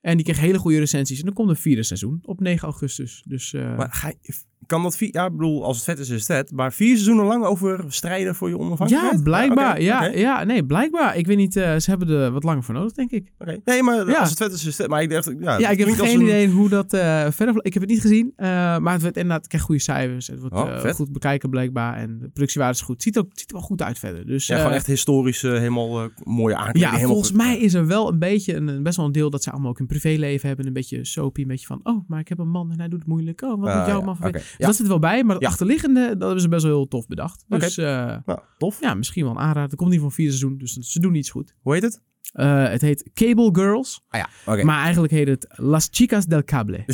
En 0.00 0.16
die 0.16 0.24
kreeg 0.24 0.38
hele 0.40 0.58
goede 0.58 0.78
recensies. 0.78 1.18
En 1.18 1.24
dan 1.24 1.34
komt 1.34 1.48
een 1.48 1.56
vierde 1.56 1.82
seizoen 1.82 2.18
op 2.22 2.40
9 2.40 2.62
augustus. 2.68 3.22
Dus 3.26 3.54
eh, 3.54 3.76
Maar 3.76 3.92
ga 3.92 4.08
je- 4.20 4.34
kan 4.66 4.82
dat 4.82 4.96
vier... 4.96 5.08
Ja, 5.12 5.24
ik 5.26 5.32
bedoel, 5.36 5.64
als 5.64 5.76
het 5.76 5.84
vet 5.84 5.98
is, 5.98 6.08
is 6.08 6.14
het 6.14 6.24
vet. 6.36 6.52
Maar 6.52 6.72
vier 6.72 6.88
seizoenen 6.94 7.24
lang 7.24 7.44
over 7.44 7.84
strijden 7.88 8.34
voor 8.34 8.48
je 8.48 8.58
onafhankelijkheid? 8.58 9.16
ja, 9.16 9.22
blijkbaar. 9.22 9.80
ja, 9.82 10.04
ja, 10.04 10.44
nee, 10.44 10.64
blijkbaar. 10.66 11.16
Ik 11.16 11.26
weet 11.26 11.36
niet, 11.36 11.56
eh, 11.56 11.76
ze 11.76 11.90
hebben 11.90 12.08
er 12.08 12.30
wat 12.30 12.42
langer 12.44 12.62
voor 12.62 12.74
nodig, 12.74 12.92
denk 12.92 13.10
ik. 13.10 13.32
oké. 13.38 13.60
Nee, 13.64 13.82
maar 13.82 14.08
Ja. 14.08 14.18
als 14.18 14.28
het 14.28 14.38
vet 14.38 14.52
is, 14.52 14.58
is 14.58 14.64
het 14.64 14.74
vet. 14.74 14.88
Maar 14.88 15.02
ik 15.02 15.10
dacht... 15.10 15.32
Ja, 15.40 15.58
Ja, 15.58 15.68
ik 15.70 15.78
heb 15.78 15.88
geen 15.88 16.14
een- 16.14 16.22
idee 16.22 16.48
hoe 16.48 16.68
dat 16.68 16.92
eh, 16.92 17.26
verder... 17.30 17.54
Ik 17.64 17.72
heb 17.72 17.82
het 17.82 17.90
niet 17.92 18.00
gezien, 18.00 18.32
eh, 18.36 18.46
maar 18.78 18.92
het 18.92 19.02
werd 19.02 19.16
inderdaad... 19.16 19.42
Ik 19.42 19.48
krijg 19.48 19.64
goede 19.64 19.80
cijfers. 19.80 20.26
Het 20.26 20.40
wordt 20.40 20.54
Oh, 20.54 20.90
goed 20.90 21.12
bekijken 21.12 21.50
blijkbaar. 21.50 21.96
En 21.96 22.18
de 22.18 22.28
productiewaarde 22.28 22.74
is 22.74 22.82
goed. 22.82 23.02
Ziet, 23.02 23.18
ook, 23.18 23.26
ziet 23.34 23.48
er 23.50 23.56
wel 23.56 23.64
goed 23.64 23.82
uit 23.82 23.98
verder. 23.98 24.26
Dus, 24.26 24.46
Ja, 24.46 24.56
gewoon 24.56 24.72
echt 24.72 24.86
historisch, 24.86 25.42
helemaal 25.42 26.08
mooie 26.24 26.56
aankleding. 26.56 26.92
Ja, 27.00 27.06
volgens 27.06 27.28
goed. 27.28 27.36
mij 27.36 27.58
is 27.58 27.74
er 27.74 27.86
wel 27.86 28.08
een 28.12 28.18
beetje... 28.18 28.54
Een, 28.54 28.82
best 28.82 28.96
wel 28.96 29.06
een 29.06 29.12
deel 29.12 29.30
dat 29.30 29.42
ze 29.42 29.50
allemaal 29.50 29.70
ook 29.70 29.78
een 29.78 29.86
privéleven 29.86 30.48
hebben. 30.48 30.66
Een 30.66 30.72
beetje 30.72 31.04
soapy. 31.04 31.40
Een 31.40 31.46
beetje 31.48 31.66
van... 31.66 31.80
Oh, 31.82 32.08
maar 32.08 32.20
ik 32.20 32.28
heb 32.28 32.38
een 32.38 32.48
man 32.50 32.70
en 32.72 32.78
hij 32.78 32.88
doet 32.88 32.98
het 32.98 33.08
moeilijk. 33.08 33.42
Oh, 33.42 33.60
wat 33.60 33.68
Ah, 33.68 33.76
doet 33.78 33.86
jouw 33.86 34.02
man 34.02 34.16
voor... 34.16 34.30
Dus 34.56 34.66
dat 34.66 34.76
zit 34.76 34.86
wel 34.86 34.98
bij. 34.98 35.24
Maar 35.24 35.36
het 35.36 35.44
achterliggende, 35.44 36.00
dat 36.08 36.20
hebben 36.20 36.40
ze 36.40 36.48
best 36.48 36.62
wel 36.64 36.74
heel 36.76 36.88
tof 36.88 37.06
bedacht. 37.06 37.44
Dus 37.48 37.78
eh, 37.78 37.84
Nou, 38.24 38.38
tof. 38.58 38.80
ja, 38.80 38.94
misschien 38.94 39.22
wel 39.24 39.32
een 39.32 39.38
aanrader. 39.38 39.70
Er 39.70 39.76
komt 39.76 39.90
niet 39.90 40.00
van 40.00 40.12
vier 40.12 40.28
seizoen, 40.28 40.58
dus 40.58 40.72
ze 40.72 41.00
doen 41.00 41.14
iets 41.14 41.30
goed. 41.30 41.54
Hoe 41.62 41.74
heet 41.74 41.82
het? 41.82 42.00
Eh, 42.32 42.68
het 42.68 42.80
heet 42.80 43.10
Cable 43.14 43.48
Girls. 43.52 44.04
Ah 44.08 44.20
ja, 44.20 44.52
oké. 44.52 44.64
Maar 44.64 44.82
eigenlijk 44.82 45.12
heet 45.12 45.28
het 45.28 45.46
Las 45.48 45.88
Chicas 45.90 46.26
del 46.26 46.44
Cable. 46.44 46.76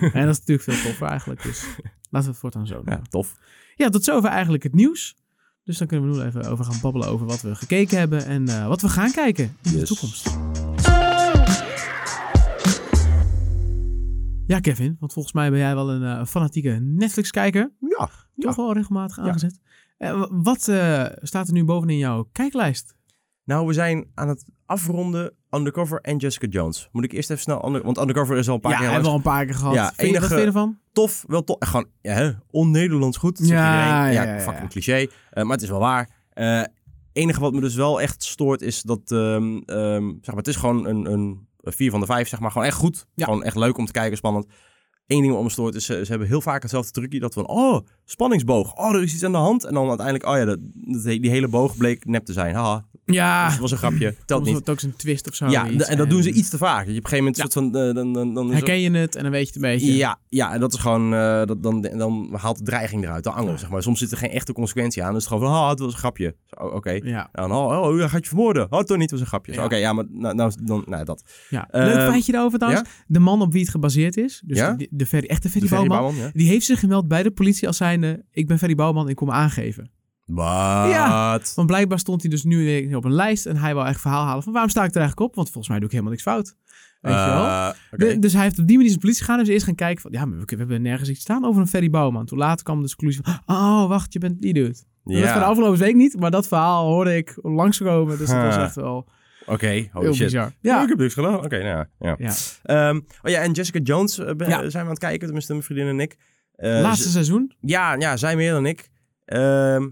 en 0.00 0.26
dat 0.26 0.34
is 0.34 0.38
natuurlijk 0.38 0.62
veel 0.62 0.82
toffer 0.82 1.06
eigenlijk. 1.06 1.42
Dus 1.42 1.64
laten 2.10 2.28
we 2.28 2.32
het 2.32 2.36
voortaan 2.38 2.66
zo 2.66 2.74
doen. 2.74 2.94
Ja, 2.94 3.00
tof. 3.10 3.36
Ja, 3.76 3.88
tot 3.88 4.04
zover 4.04 4.30
eigenlijk 4.30 4.62
het 4.62 4.74
nieuws. 4.74 5.16
Dus 5.64 5.78
dan 5.78 5.86
kunnen 5.86 6.10
we 6.10 6.16
nu 6.16 6.22
even 6.22 6.44
over 6.44 6.64
gaan 6.64 6.78
babbelen 6.82 7.08
over 7.08 7.26
wat 7.26 7.40
we 7.40 7.54
gekeken 7.54 7.98
hebben 7.98 8.24
en 8.24 8.48
eh, 8.48 8.66
wat 8.66 8.80
we 8.80 8.88
gaan 8.88 9.10
kijken 9.12 9.56
in 9.62 9.78
de 9.78 9.82
toekomst. 9.82 10.30
Ja, 14.48 14.60
Kevin, 14.60 14.96
want 15.00 15.12
volgens 15.12 15.34
mij 15.34 15.50
ben 15.50 15.58
jij 15.58 15.74
wel 15.74 15.90
een 15.90 16.18
eh, 16.18 16.24
fanatieke 16.26 16.70
Netflix-kijker. 16.70 17.72
Ja. 17.80 18.10
Toch 18.38 18.56
wel 18.56 18.72
regelmatig 18.72 19.16
Ja. 19.16 19.22
aangezet. 19.22 19.60
Eh, 19.98 20.24
wat 20.30 20.68
eh, 20.68 21.04
staat 21.22 21.46
er 21.46 21.52
nu 21.52 21.64
bovenin 21.64 21.98
jouw 21.98 22.28
kijklijst? 22.32 22.94
Nou, 23.44 23.66
we 23.66 23.72
zijn 23.72 24.06
aan 24.14 24.28
het 24.28 24.44
afronden 24.66 25.32
Undercover 25.50 26.00
en 26.00 26.16
Jessica 26.16 26.46
Jones. 26.46 26.88
Moet 26.92 27.04
ik 27.04 27.12
eerst 27.12 27.30
even 27.30 27.42
snel... 27.42 27.66
Under- 27.66 27.82
want 27.82 27.98
Undercover 27.98 28.36
is 28.36 28.48
al 28.48 28.54
een 28.54 28.60
paar 28.60 28.72
ja, 28.72 28.78
keer 28.78 28.86
hebben 28.86 29.04
we 29.04 29.10
al 29.10 29.16
een 29.16 29.22
paar 29.22 29.44
keer 29.44 29.54
gehad. 29.54 29.74
Ja, 29.74 29.92
vind 29.96 30.14
enige- 30.16 30.36
je 30.38 30.44
ervan? 30.46 30.78
Tof, 30.92 31.24
wel 31.26 31.44
tof. 31.44 31.56
Gewoon, 31.58 31.86
ja, 32.00 32.42
on-Nederlands 32.50 33.16
goed. 33.16 33.38
Ja, 33.38 33.44
iedereen. 33.44 33.66
ja, 33.68 34.10
ja, 34.10 34.34
ja, 34.34 34.40
fucking 34.40 34.62
ja. 34.62 34.68
cliché. 34.68 35.06
maar 35.34 35.46
het 35.52 35.62
is 35.62 35.68
wel 35.68 35.78
waar. 35.78 36.10
Enige 37.12 37.40
wat 37.40 37.52
me 37.52 37.60
dus 37.60 37.74
wel 37.74 38.00
echt 38.00 38.22
stoort 38.22 38.62
is 38.62 38.82
dat... 38.82 39.00
ehm, 39.12 39.56
ehm, 39.56 40.08
zeg 40.08 40.26
maar, 40.26 40.36
het 40.36 40.48
is 40.48 40.56
gewoon 40.56 40.86
een, 40.86 41.12
een 41.12 41.47
vier 41.72 41.90
van 41.90 42.00
de 42.00 42.06
vijf, 42.06 42.28
zeg 42.28 42.40
maar. 42.40 42.50
Gewoon 42.50 42.66
echt 42.66 42.76
goed. 42.76 43.06
Ja. 43.14 43.24
Gewoon 43.24 43.42
echt 43.44 43.56
leuk 43.56 43.78
om 43.78 43.86
te 43.86 43.92
kijken, 43.92 44.16
spannend. 44.16 44.46
Eén 45.06 45.22
ding 45.22 45.34
wat 45.34 45.42
me 45.42 45.50
stoort 45.50 45.74
is, 45.74 45.84
ze, 45.84 46.00
ze 46.04 46.10
hebben 46.10 46.28
heel 46.28 46.40
vaak 46.40 46.62
hetzelfde 46.62 46.90
trucje. 46.92 47.20
Dat 47.20 47.34
van, 47.34 47.48
oh, 47.48 47.86
spanningsboog. 48.04 48.74
Oh, 48.74 48.94
er 48.94 49.02
is 49.02 49.14
iets 49.14 49.24
aan 49.24 49.32
de 49.32 49.38
hand. 49.38 49.64
En 49.64 49.74
dan 49.74 49.88
uiteindelijk, 49.88 50.26
oh 50.26 50.36
ja, 50.36 50.44
dat, 50.44 50.58
dat- 50.62 51.02
die 51.04 51.30
hele 51.30 51.48
boog 51.48 51.76
bleek 51.76 52.04
nep 52.04 52.24
te 52.24 52.32
zijn. 52.32 52.54
Haha, 52.54 52.86
Ja, 53.14 53.48
dat 53.50 53.58
was 53.58 53.70
een 53.70 53.78
grapje. 53.78 54.14
Telt 54.26 54.44
niet. 54.44 54.54
het 54.54 54.70
ook 54.70 54.80
zo'n 54.80 54.94
twist 54.96 55.28
of 55.28 55.34
zo. 55.34 55.46
Ja, 55.48 55.66
en 55.70 55.96
dat 55.96 56.10
doen 56.10 56.22
ze 56.22 56.32
iets 56.32 56.48
te 56.48 56.58
vaak. 56.58 56.86
Je 56.86 56.90
op 56.90 56.96
een 56.96 57.08
gegeven 57.08 57.16
moment 57.18 57.36
Ja. 57.36 57.42
soort 57.42 57.52
van... 57.52 57.64
eh, 57.76 57.94
dan, 57.94 58.12
dan, 58.12 58.34
dan 58.34 58.52
Herken 58.52 58.80
je 58.80 58.90
het 58.90 59.16
en 59.16 59.22
dan 59.22 59.32
weet 59.32 59.40
je 59.40 59.46
het 59.46 59.56
een 59.56 59.70
beetje. 59.70 59.96
ja, 59.96 60.18
ja, 60.28 60.52
en 60.52 60.60
dat 60.60 60.72
is 60.72 60.78
gewoon, 60.80 61.10
dat, 61.46 61.62
dan, 61.62 61.82
dan 61.82 62.28
haalt 62.36 62.58
de 62.58 62.64
dreiging 62.64 63.04
eruit, 63.04 63.24
de 63.24 63.30
angel, 63.30 63.58
zeg 63.58 63.70
maar. 63.70 63.82
Soms 63.82 63.98
zit 63.98 64.10
er 64.10 64.16
geen 64.18 64.30
echte 64.30 64.52
consequentie 64.52 65.02
aan. 65.02 65.12
Dus 65.12 65.24
het 65.24 65.32
gewoon 65.32 65.48
van, 65.48 65.58
ah, 65.62 65.68
het 65.70 65.78
was 65.78 65.92
een 65.92 65.98
grapje. 65.98 66.36
Oh, 66.50 66.74
Oké. 66.74 66.90
Ja. 66.90 67.28
En 67.32 67.48
dan, 67.48 67.52
oh, 67.52 67.82
oh, 67.82 68.00
gaat 68.10 68.22
je 68.22 68.28
vermoorden. 68.28 68.66
Oh, 68.72 68.80
toch 68.80 68.96
niet, 68.96 69.00
het 69.00 69.10
was 69.10 69.20
een 69.20 69.26
grapje. 69.26 69.62
Oké, 69.64 69.76
ja, 69.76 69.92
maar 69.92 70.04
nou, 70.10 70.34
nou, 70.34 70.52
dan, 70.62 70.84
nou, 70.86 71.04
dat. 71.04 71.22
ja. 71.48 71.68
Eh, 71.70 71.84
Leuk 71.84 72.08
feitje 72.08 72.32
daarover 72.32 72.58
trouwens. 72.58 72.88
De 73.06 73.18
man 73.18 73.42
op 73.42 73.52
wie 73.52 73.60
het 73.60 73.70
gebaseerd 73.70 74.16
is, 74.16 74.42
dus 74.46 74.58
de, 74.58 74.88
de 74.90 75.06
Ferry, 75.06 75.26
echte 75.26 75.48
Ferry 75.50 75.68
Bouwman, 75.68 76.14
die 76.32 76.48
heeft 76.48 76.66
zich 76.66 76.80
gemeld 76.80 77.08
bij 77.08 77.22
de 77.22 77.30
politie 77.30 77.66
als 77.66 77.76
zijnde, 77.76 78.24
ik 78.32 78.46
ben 78.46 78.58
Ferry 78.58 78.74
Bouwman, 78.74 79.08
ik 79.08 79.16
kom 79.16 79.26
me 79.28 79.32
aangeven. 79.34 79.90
Wat? 80.28 80.90
Ja. 80.90 81.40
Want 81.54 81.66
blijkbaar 81.66 81.98
stond 81.98 82.20
hij 82.22 82.30
dus 82.30 82.44
nu 82.44 82.88
eh, 82.88 82.96
op 82.96 83.04
een 83.04 83.12
lijst 83.12 83.46
en 83.46 83.56
hij 83.56 83.74
wou 83.74 83.88
echt 83.88 84.00
verhaal 84.00 84.24
halen 84.24 84.42
van 84.42 84.52
waarom 84.52 84.70
sta 84.70 84.84
ik 84.84 84.90
er 84.90 84.96
eigenlijk 85.00 85.28
op? 85.28 85.34
Want 85.34 85.46
volgens 85.50 85.68
mij 85.68 85.76
doe 85.78 85.86
ik 85.86 85.92
helemaal 85.92 86.12
niks 86.12 86.24
fout. 86.24 86.54
Weet 87.00 87.12
je 87.14 87.18
wel? 87.18 87.44
Eh. 87.46 87.70
De- 87.90 88.18
dus 88.18 88.32
hij 88.32 88.42
heeft 88.42 88.58
op 88.58 88.66
die 88.66 88.74
manier 88.76 88.88
zijn 88.90 89.00
politie 89.00 89.24
gegaan 89.24 89.38
en 89.40 89.46
ze 89.46 89.52
eerst 89.52 89.64
gaan 89.64 89.74
kijken 89.74 90.02
van, 90.02 90.10
ja, 90.12 90.24
maar 90.24 90.38
we, 90.38 90.44
we 90.46 90.56
hebben 90.56 90.82
nergens 90.82 91.08
iets 91.08 91.20
staan 91.20 91.44
over 91.44 91.60
een 91.60 91.68
Ferry 91.68 91.90
Bouwman. 91.90 92.26
Toen 92.26 92.38
later 92.38 92.64
kwam 92.64 92.80
dus 92.80 92.90
de 92.90 92.96
conclusie 92.96 93.24
van, 93.24 93.56
oh, 93.56 93.88
wacht, 93.88 94.12
je 94.12 94.18
bent 94.18 94.40
die 94.42 94.52
dude. 94.52 94.74
Dat 95.04 95.20
was 95.20 95.30
van 95.30 95.38
de 95.38 95.44
afgelopen 95.46 95.78
week 95.78 95.94
niet, 95.94 96.20
maar 96.20 96.30
dat 96.30 96.48
verhaal 96.48 96.86
hoorde 96.86 97.16
ik 97.16 97.38
langskomen. 97.42 98.18
Dus 98.18 98.28
dat 98.28 98.42
was 98.44 98.56
echt 98.56 98.74
wel 98.74 99.08
Oké, 99.46 99.66
holy 99.92 100.04
heel 100.04 100.14
shit. 100.14 100.24
bizar. 100.24 100.52
Ja, 100.60 100.82
ik 100.82 100.88
heb 100.88 100.98
niks 100.98 101.14
gedaan. 101.14 101.44
Oké, 101.44 101.58
nou 101.62 101.68
ja. 101.68 101.88
ja. 101.98 102.14
ja. 102.18 102.32
Ehm, 102.62 102.96
oh 102.96 103.30
ja, 103.30 103.40
en 103.40 103.52
Jessica 103.52 103.78
Jones 103.78 104.18
eh, 104.18 104.34
ben- 104.34 104.48
Ja. 104.48 104.56
zijn 104.58 104.70
we 104.72 104.78
aan 104.78 104.88
het 104.88 104.98
kijken, 104.98 105.20
tenminste 105.24 105.52
mijn 105.52 105.64
vriendin 105.64 105.86
en 105.88 106.00
ik. 106.00 106.16
Eh, 106.54 106.80
laatste 106.80 107.08
seizoen. 107.08 107.52
ja, 107.60 107.94
ja, 107.94 108.16
zij 108.16 108.36
meer 108.36 108.52
dan 108.52 108.66
ik. 108.66 108.88
Ehm 109.24 109.86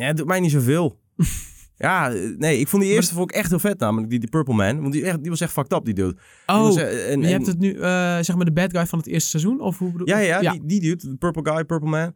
ja, 0.00 0.06
het 0.06 0.16
doet 0.16 0.26
mij 0.26 0.40
niet 0.40 0.50
zoveel. 0.50 1.00
ja, 1.76 2.12
eh, 2.12 2.36
nee, 2.36 2.58
ik 2.58 2.68
vond 2.68 2.82
die 2.82 2.92
eerste 2.92 3.14
vond 3.14 3.30
ik 3.30 3.36
echt 3.36 3.50
heel 3.50 3.58
vet 3.58 3.78
namelijk, 3.78 4.10
die, 4.10 4.18
die 4.18 4.28
Purple 4.28 4.54
Man. 4.54 4.80
Want 4.80 4.92
die, 4.92 5.04
echt, 5.04 5.20
die 5.20 5.30
was 5.30 5.40
echt 5.40 5.52
fucked 5.52 5.72
up, 5.72 5.84
die 5.84 5.94
dude. 5.94 6.16
Oh, 6.46 6.62
was, 6.62 6.76
eh, 6.76 7.10
en- 7.12 7.20
je 7.20 7.26
hebt 7.26 7.46
het 7.46 7.58
nu, 7.58 7.72
eh, 7.72 8.18
zeg 8.20 8.36
maar, 8.36 8.44
de 8.44 8.52
bad 8.52 8.72
guy 8.76 8.86
van 8.86 8.98
het 8.98 9.08
eerste 9.08 9.28
seizoen? 9.28 9.60
Of 9.60 9.78
hoe 9.78 9.92
bedoel 9.92 10.08
Ja, 10.08 10.18
ja, 10.18 10.40
ja. 10.40 10.50
Die, 10.52 10.64
die 10.66 10.80
dude, 10.80 11.08
de 11.10 11.16
Purple 11.16 11.52
Guy, 11.52 11.64
Purple 11.64 11.88
Man. 11.88 12.14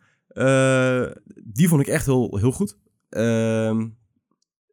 die 1.44 1.68
vond 1.68 1.80
ik 1.80 1.86
echt 1.86 2.06
heel, 2.06 2.36
heel 2.38 2.52
goed. 2.52 2.76
Ehm, 3.08 3.86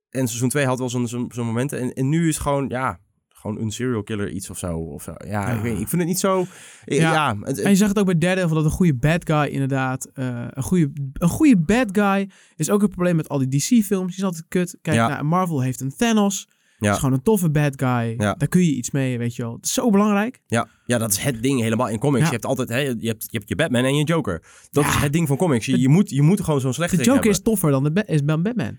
en 0.09 0.27
seizoen 0.27 0.49
2 0.49 0.65
had 0.65 0.79
wel 0.79 0.89
zo'n 0.89 1.07
zo'n 1.07 1.31
zo'n 1.33 1.45
momenten. 1.45 1.79
En, 1.79 1.93
en 1.93 2.09
nu 2.09 2.27
is 2.27 2.37
gewoon, 2.37 2.65
ja, 2.69 2.99
gewoon 3.39 3.59
een 3.59 3.71
serial 3.71 4.03
killer 4.03 4.29
iets 4.31 4.49
of 4.49 4.57
zo. 4.57 4.77
Of 4.77 5.03
zo. 5.03 5.13
Ja, 5.17 5.27
Ja. 5.27 5.47
Ik, 5.55 5.61
weet, 5.61 5.71
niet, 5.73 5.81
ik 5.81 5.87
vind 5.87 6.01
het 6.01 6.09
niet 6.11 6.19
zo... 6.19 6.45
Ja, 6.85 7.11
Ja. 7.13 7.37
het, 7.41 7.59
En 7.59 7.69
je 7.69 7.75
zag 7.75 7.87
het 7.87 7.99
ook 7.99 8.05
bij 8.05 8.17
Daredevil, 8.17 8.55
dat 8.55 8.65
een 8.65 8.71
goede 8.71 8.95
bad 8.95 9.29
guy 9.29 9.45
inderdaad... 9.53 10.05
eh, 10.13 10.45
een, 10.49 10.63
goede, 10.63 10.91
een 11.13 11.29
goede 11.29 11.57
bad 11.57 11.87
guy 11.91 12.29
is 12.55 12.69
ook 12.69 12.81
een 12.81 12.89
probleem 12.89 13.15
met 13.15 13.29
al 13.29 13.37
die 13.37 13.47
DC-films. 13.47 14.07
Die 14.07 14.17
is 14.17 14.23
altijd 14.23 14.45
kut. 14.47 14.77
Kijk, 14.81 14.95
Ja. 14.95 15.07
nou, 15.07 15.23
Marvel 15.23 15.61
heeft 15.61 15.81
een 15.81 15.93
Thanos. 15.97 16.47
Ja. 16.49 16.85
Dat 16.85 16.93
is 16.95 16.99
gewoon 17.03 17.13
een 17.17 17.23
toffe 17.23 17.49
bad 17.51 17.73
guy. 17.75 18.13
Ja. 18.17 18.33
Daar 18.33 18.47
kun 18.47 18.61
je 18.61 18.73
iets 18.75 18.91
mee, 18.91 19.17
weet 19.17 19.35
je 19.35 19.41
wel. 19.41 19.51
Dat 19.51 19.65
is 19.65 19.73
zo 19.73 19.89
belangrijk. 19.89 20.41
ja, 20.47 20.67
ja, 20.85 20.97
dat 20.97 21.11
is 21.11 21.17
het 21.17 21.43
ding 21.43 21.61
helemaal 21.61 21.87
in 21.89 21.99
comics. 21.99 22.19
Ja. 22.19 22.25
Je 22.25 22.31
hebt 22.31 22.45
altijd, 22.45 22.69
hè, 22.69 22.77
je, 22.77 23.07
hebt, 23.07 23.23
je 23.29 23.37
hebt 23.37 23.49
je 23.49 23.55
Batman 23.55 23.83
en 23.83 23.95
je 23.95 24.03
Joker. 24.03 24.43
Dat 24.71 24.83
Ja. 24.83 24.89
is 24.89 24.95
het 24.95 25.13
ding 25.13 25.27
van 25.27 25.37
comics. 25.37 25.65
Je, 25.65 25.79
je, 25.79 25.89
moet, 25.89 26.09
je 26.09 26.21
moet 26.21 26.41
gewoon 26.41 26.59
zo'n 26.61 26.73
slechte 26.73 26.97
De 26.97 27.03
Joker 27.03 27.29
is 27.29 27.41
toffer 27.41 27.71
dan, 27.71 27.83
de 27.83 27.91
Ba- 27.91 28.03
is 28.05 28.21
dan 28.23 28.43
Batman. 28.43 28.77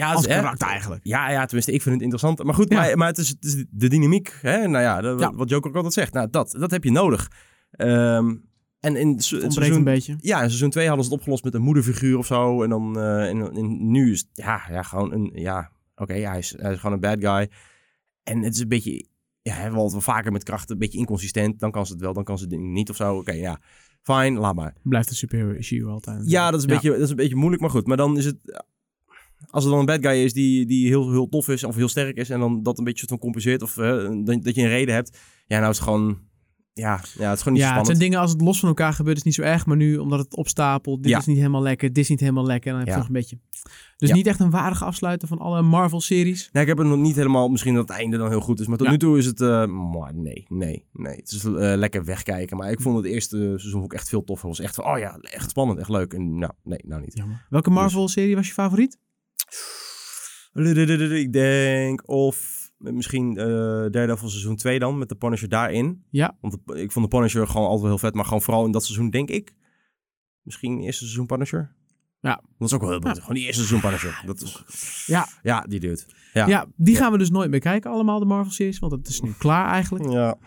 Ja, 0.00 0.12
Als 0.12 0.26
karakter 0.26 0.68
eigenlijk. 0.68 1.00
Ja, 1.04 1.30
ja, 1.30 1.44
tenminste, 1.44 1.72
ik 1.72 1.82
vind 1.82 1.94
het 1.94 2.02
interessant. 2.04 2.42
Maar 2.44 2.54
goed, 2.54 2.68
Ja. 2.72 2.80
maar, 2.80 2.96
maar 2.96 3.08
het, 3.08 3.18
is, 3.18 3.28
het 3.28 3.44
is 3.44 3.64
de 3.70 3.88
dynamiek. 3.88 4.38
Hè? 4.42 4.66
Nou 4.68 4.82
ja, 4.84 5.00
de- 5.00 5.16
Ja. 5.18 5.32
wat 5.34 5.48
Joker 5.48 5.68
ook 5.70 5.74
altijd 5.76 5.94
zegt. 5.94 6.12
Nou, 6.12 6.28
dat, 6.30 6.56
dat 6.58 6.70
heb 6.70 6.84
je 6.84 6.90
nodig. 6.90 7.30
Ehm, 7.70 8.34
en 8.80 8.96
in 8.96 9.08
Het 9.08 9.24
seizoen, 9.24 9.72
een 9.72 9.84
beetje. 9.84 10.16
ja, 10.20 10.42
in 10.42 10.48
seizoen 10.48 10.70
2 10.70 10.86
hadden 10.86 11.04
ze 11.04 11.10
het 11.10 11.18
opgelost 11.20 11.44
met 11.44 11.54
een 11.54 11.62
moederfiguur 11.62 12.18
of 12.18 12.26
zo. 12.26 12.62
En 12.62 12.70
dan 12.70 12.98
eh, 12.98 13.28
en, 13.28 13.52
en 13.56 13.90
nu 13.90 14.12
is 14.12 14.18
het, 14.18 14.28
ja, 14.32 14.62
ja, 14.70 14.82
gewoon 14.82 15.12
een, 15.12 15.30
ja, 15.34 15.70
oké, 15.96 16.12
hij, 16.14 16.38
is, 16.38 16.54
hij 16.58 16.72
is 16.72 16.78
gewoon 16.78 16.94
een 16.94 17.00
bad 17.00 17.16
guy. 17.20 17.50
En 18.22 18.42
het 18.42 18.54
is 18.54 18.60
een 18.60 18.68
beetje, 18.68 19.06
ja, 19.42 19.54
we 19.56 19.76
altijd 19.76 19.92
wel 19.92 20.00
vaker 20.14 20.32
met 20.32 20.42
krachten, 20.42 20.72
een 20.72 20.78
beetje 20.80 20.98
inconsistent. 20.98 21.58
Dan 21.60 21.70
kan 21.70 21.86
ze 21.86 21.92
het 21.92 22.00
wel, 22.02 22.12
dan 22.12 22.24
kan 22.24 22.38
ze 22.38 22.44
het 22.48 22.58
niet 22.60 22.90
of 22.90 22.96
zo. 22.96 23.16
Oké, 23.16 23.32
ja, 23.32 23.58
fijn, 24.02 24.34
laat 24.38 24.54
maar. 24.54 24.74
Blijft 24.82 25.10
een 25.10 25.16
superhero 25.16 25.50
issue 25.50 25.86
altijd. 25.86 26.30
Ja, 26.30 26.50
dat 26.50 26.60
is, 26.60 26.66
een 26.66 26.72
Beetje, 26.74 26.90
dat 26.90 27.00
is 27.00 27.10
een 27.10 27.16
beetje 27.16 27.36
moeilijk, 27.36 27.60
maar 27.62 27.70
goed. 27.70 27.86
Maar 27.86 27.96
dan 27.96 28.16
is 28.18 28.24
het... 28.24 28.36
Als 29.50 29.64
er 29.64 29.70
dan 29.70 29.78
een 29.78 29.86
bad 29.86 29.98
guy 30.06 30.24
is 30.24 30.32
die, 30.32 30.66
die 30.66 30.86
heel, 30.86 31.10
heel 31.10 31.28
tof 31.28 31.48
is 31.48 31.64
of 31.64 31.74
heel 31.74 31.88
sterk 31.88 32.16
is... 32.16 32.30
en 32.30 32.40
dan 32.40 32.62
dat 32.62 32.78
een 32.78 32.84
beetje 32.84 33.06
van 33.06 33.18
compenseert 33.18 33.62
of 33.62 33.74
dat, 33.74 34.24
dat 34.24 34.54
je 34.54 34.62
een 34.62 34.68
reden 34.68 34.94
hebt... 34.94 35.18
Ja, 35.46 35.58
nou 35.58 35.70
is 35.70 35.76
het 35.76 35.86
gewoon... 35.86 36.18
Ja, 36.72 37.00
ja 37.18 37.28
het 37.28 37.36
is 37.36 37.42
gewoon 37.42 37.58
niet 37.58 37.66
Ja, 37.66 37.76
het 37.76 37.86
zijn 37.86 37.98
dingen 37.98 38.18
als 38.20 38.30
het 38.30 38.40
los 38.40 38.60
van 38.60 38.68
elkaar 38.68 38.92
gebeurt, 38.92 39.16
is 39.16 39.22
niet 39.22 39.34
zo 39.34 39.42
erg. 39.42 39.66
Maar 39.66 39.76
nu, 39.76 39.96
omdat 39.96 40.18
het 40.18 40.36
opstapelt, 40.36 41.02
dit 41.02 41.12
Ja. 41.12 41.18
is 41.18 41.26
niet 41.26 41.36
helemaal 41.36 41.62
lekker, 41.62 41.88
dit 41.88 41.98
is 42.04 42.08
niet 42.08 42.20
helemaal 42.20 42.46
lekker. 42.46 42.70
Dan 42.70 42.78
heb 42.78 42.86
je 42.88 42.92
Ja. 42.94 42.98
nog 42.98 43.08
een 43.08 43.14
beetje... 43.14 43.38
Dus 43.96 44.08
Ja. 44.08 44.14
niet 44.14 44.26
echt 44.26 44.40
een 44.40 44.50
waardige 44.50 44.84
afsluiten 44.84 45.28
van 45.28 45.38
alle 45.38 45.62
Marvel-series. 45.62 46.48
Nee, 46.52 46.62
ik 46.62 46.68
heb 46.68 46.78
het 46.78 46.86
nog 46.86 46.98
niet 46.98 47.16
helemaal... 47.16 47.48
Misschien 47.48 47.74
dat 47.74 47.88
het 47.88 47.98
einde 47.98 48.16
dan 48.16 48.28
heel 48.28 48.40
goed 48.40 48.60
is. 48.60 48.66
Maar 48.66 48.78
tot 48.78 48.88
nu 48.88 48.98
toe 48.98 49.18
is 49.18 49.26
het... 49.26 49.40
eh, 49.40 49.66
maar 49.66 50.14
nee, 50.14 50.44
nee, 50.48 50.84
nee. 50.92 51.16
Het 51.16 51.30
is 51.32 51.44
eh, 51.44 51.52
lekker 51.52 52.04
wegkijken. 52.04 52.56
Maar 52.56 52.70
ik 52.70 52.80
vond 52.80 52.96
het 52.96 53.06
eerste 53.06 53.36
seizoen 53.56 53.82
ook 53.82 53.92
echt 53.92 54.08
veel 54.08 54.24
toffer. 54.24 54.48
Het 54.48 54.56
was 54.56 54.66
echt 54.66 54.74
van... 54.74 54.84
Oh 54.84 54.98
ja, 54.98 55.18
echt 55.20 55.50
spannend, 55.50 55.78
echt 55.78 55.88
leuk. 55.88 56.12
En 56.12 56.38
nou, 56.38 56.52
nee, 56.62 56.80
nou 56.86 57.00
niet. 57.00 57.16
Jammer. 57.16 57.46
Welke 57.50 57.70
Marvel-serie 57.70 58.34
was 58.36 58.46
je 58.46 58.52
favoriet? 58.52 58.98
Ik 60.52 61.32
denk 61.32 62.08
of... 62.08 62.58
Misschien 62.78 63.36
eh 63.36 63.46
derde 63.90 64.16
van 64.16 64.28
seizoen 64.28 64.56
2 64.56 64.78
dan, 64.78 64.98
met 64.98 65.08
de 65.08 65.14
Punisher 65.14 65.48
daarin. 65.48 66.04
Ja. 66.10 66.36
Want 66.40 66.56
de- 66.64 66.82
ik 66.82 66.92
vond 66.92 67.10
de 67.10 67.16
Punisher 67.16 67.46
gewoon 67.46 67.62
altijd 67.62 67.80
wel 67.80 67.88
heel 67.90 67.98
vet, 67.98 68.14
maar 68.14 68.24
gewoon 68.24 68.42
vooral 68.42 68.64
in 68.64 68.72
dat 68.72 68.84
seizoen, 68.84 69.10
denk 69.10 69.28
ik. 69.30 69.52
Misschien 70.42 70.80
eerste 70.80 71.04
seizoen 71.04 71.26
Punisher. 71.26 71.74
Ja. 72.20 72.42
Dat 72.58 72.68
is 72.68 72.74
ook 72.74 72.80
wel 72.80 72.90
heel 72.90 73.00
goed. 73.00 73.08
Ja. 73.16 73.20
Gewoon 73.20 73.34
die 73.34 73.44
eerste 73.46 73.64
seizoen 73.64 73.90
Punisher. 73.90 74.22
Dat 74.26 74.42
is, 74.42 75.04
Ja. 75.06 75.26
ja, 75.42 75.60
die 75.68 75.80
dude. 75.80 76.02
Ja, 76.32 76.46
Ja. 76.46 76.66
die 76.76 76.96
gaan 76.96 77.12
we 77.12 77.18
dus 77.18 77.30
nooit 77.30 77.50
meer 77.50 77.60
kijken, 77.60 77.90
allemaal 77.90 78.18
de 78.18 78.24
Marvel-series. 78.26 78.78
Want 78.78 78.92
het 78.92 79.08
is 79.08 79.20
nu 79.20 79.32
klaar 79.38 79.66
eigenlijk. 79.70 80.10
Ja. 80.10 80.38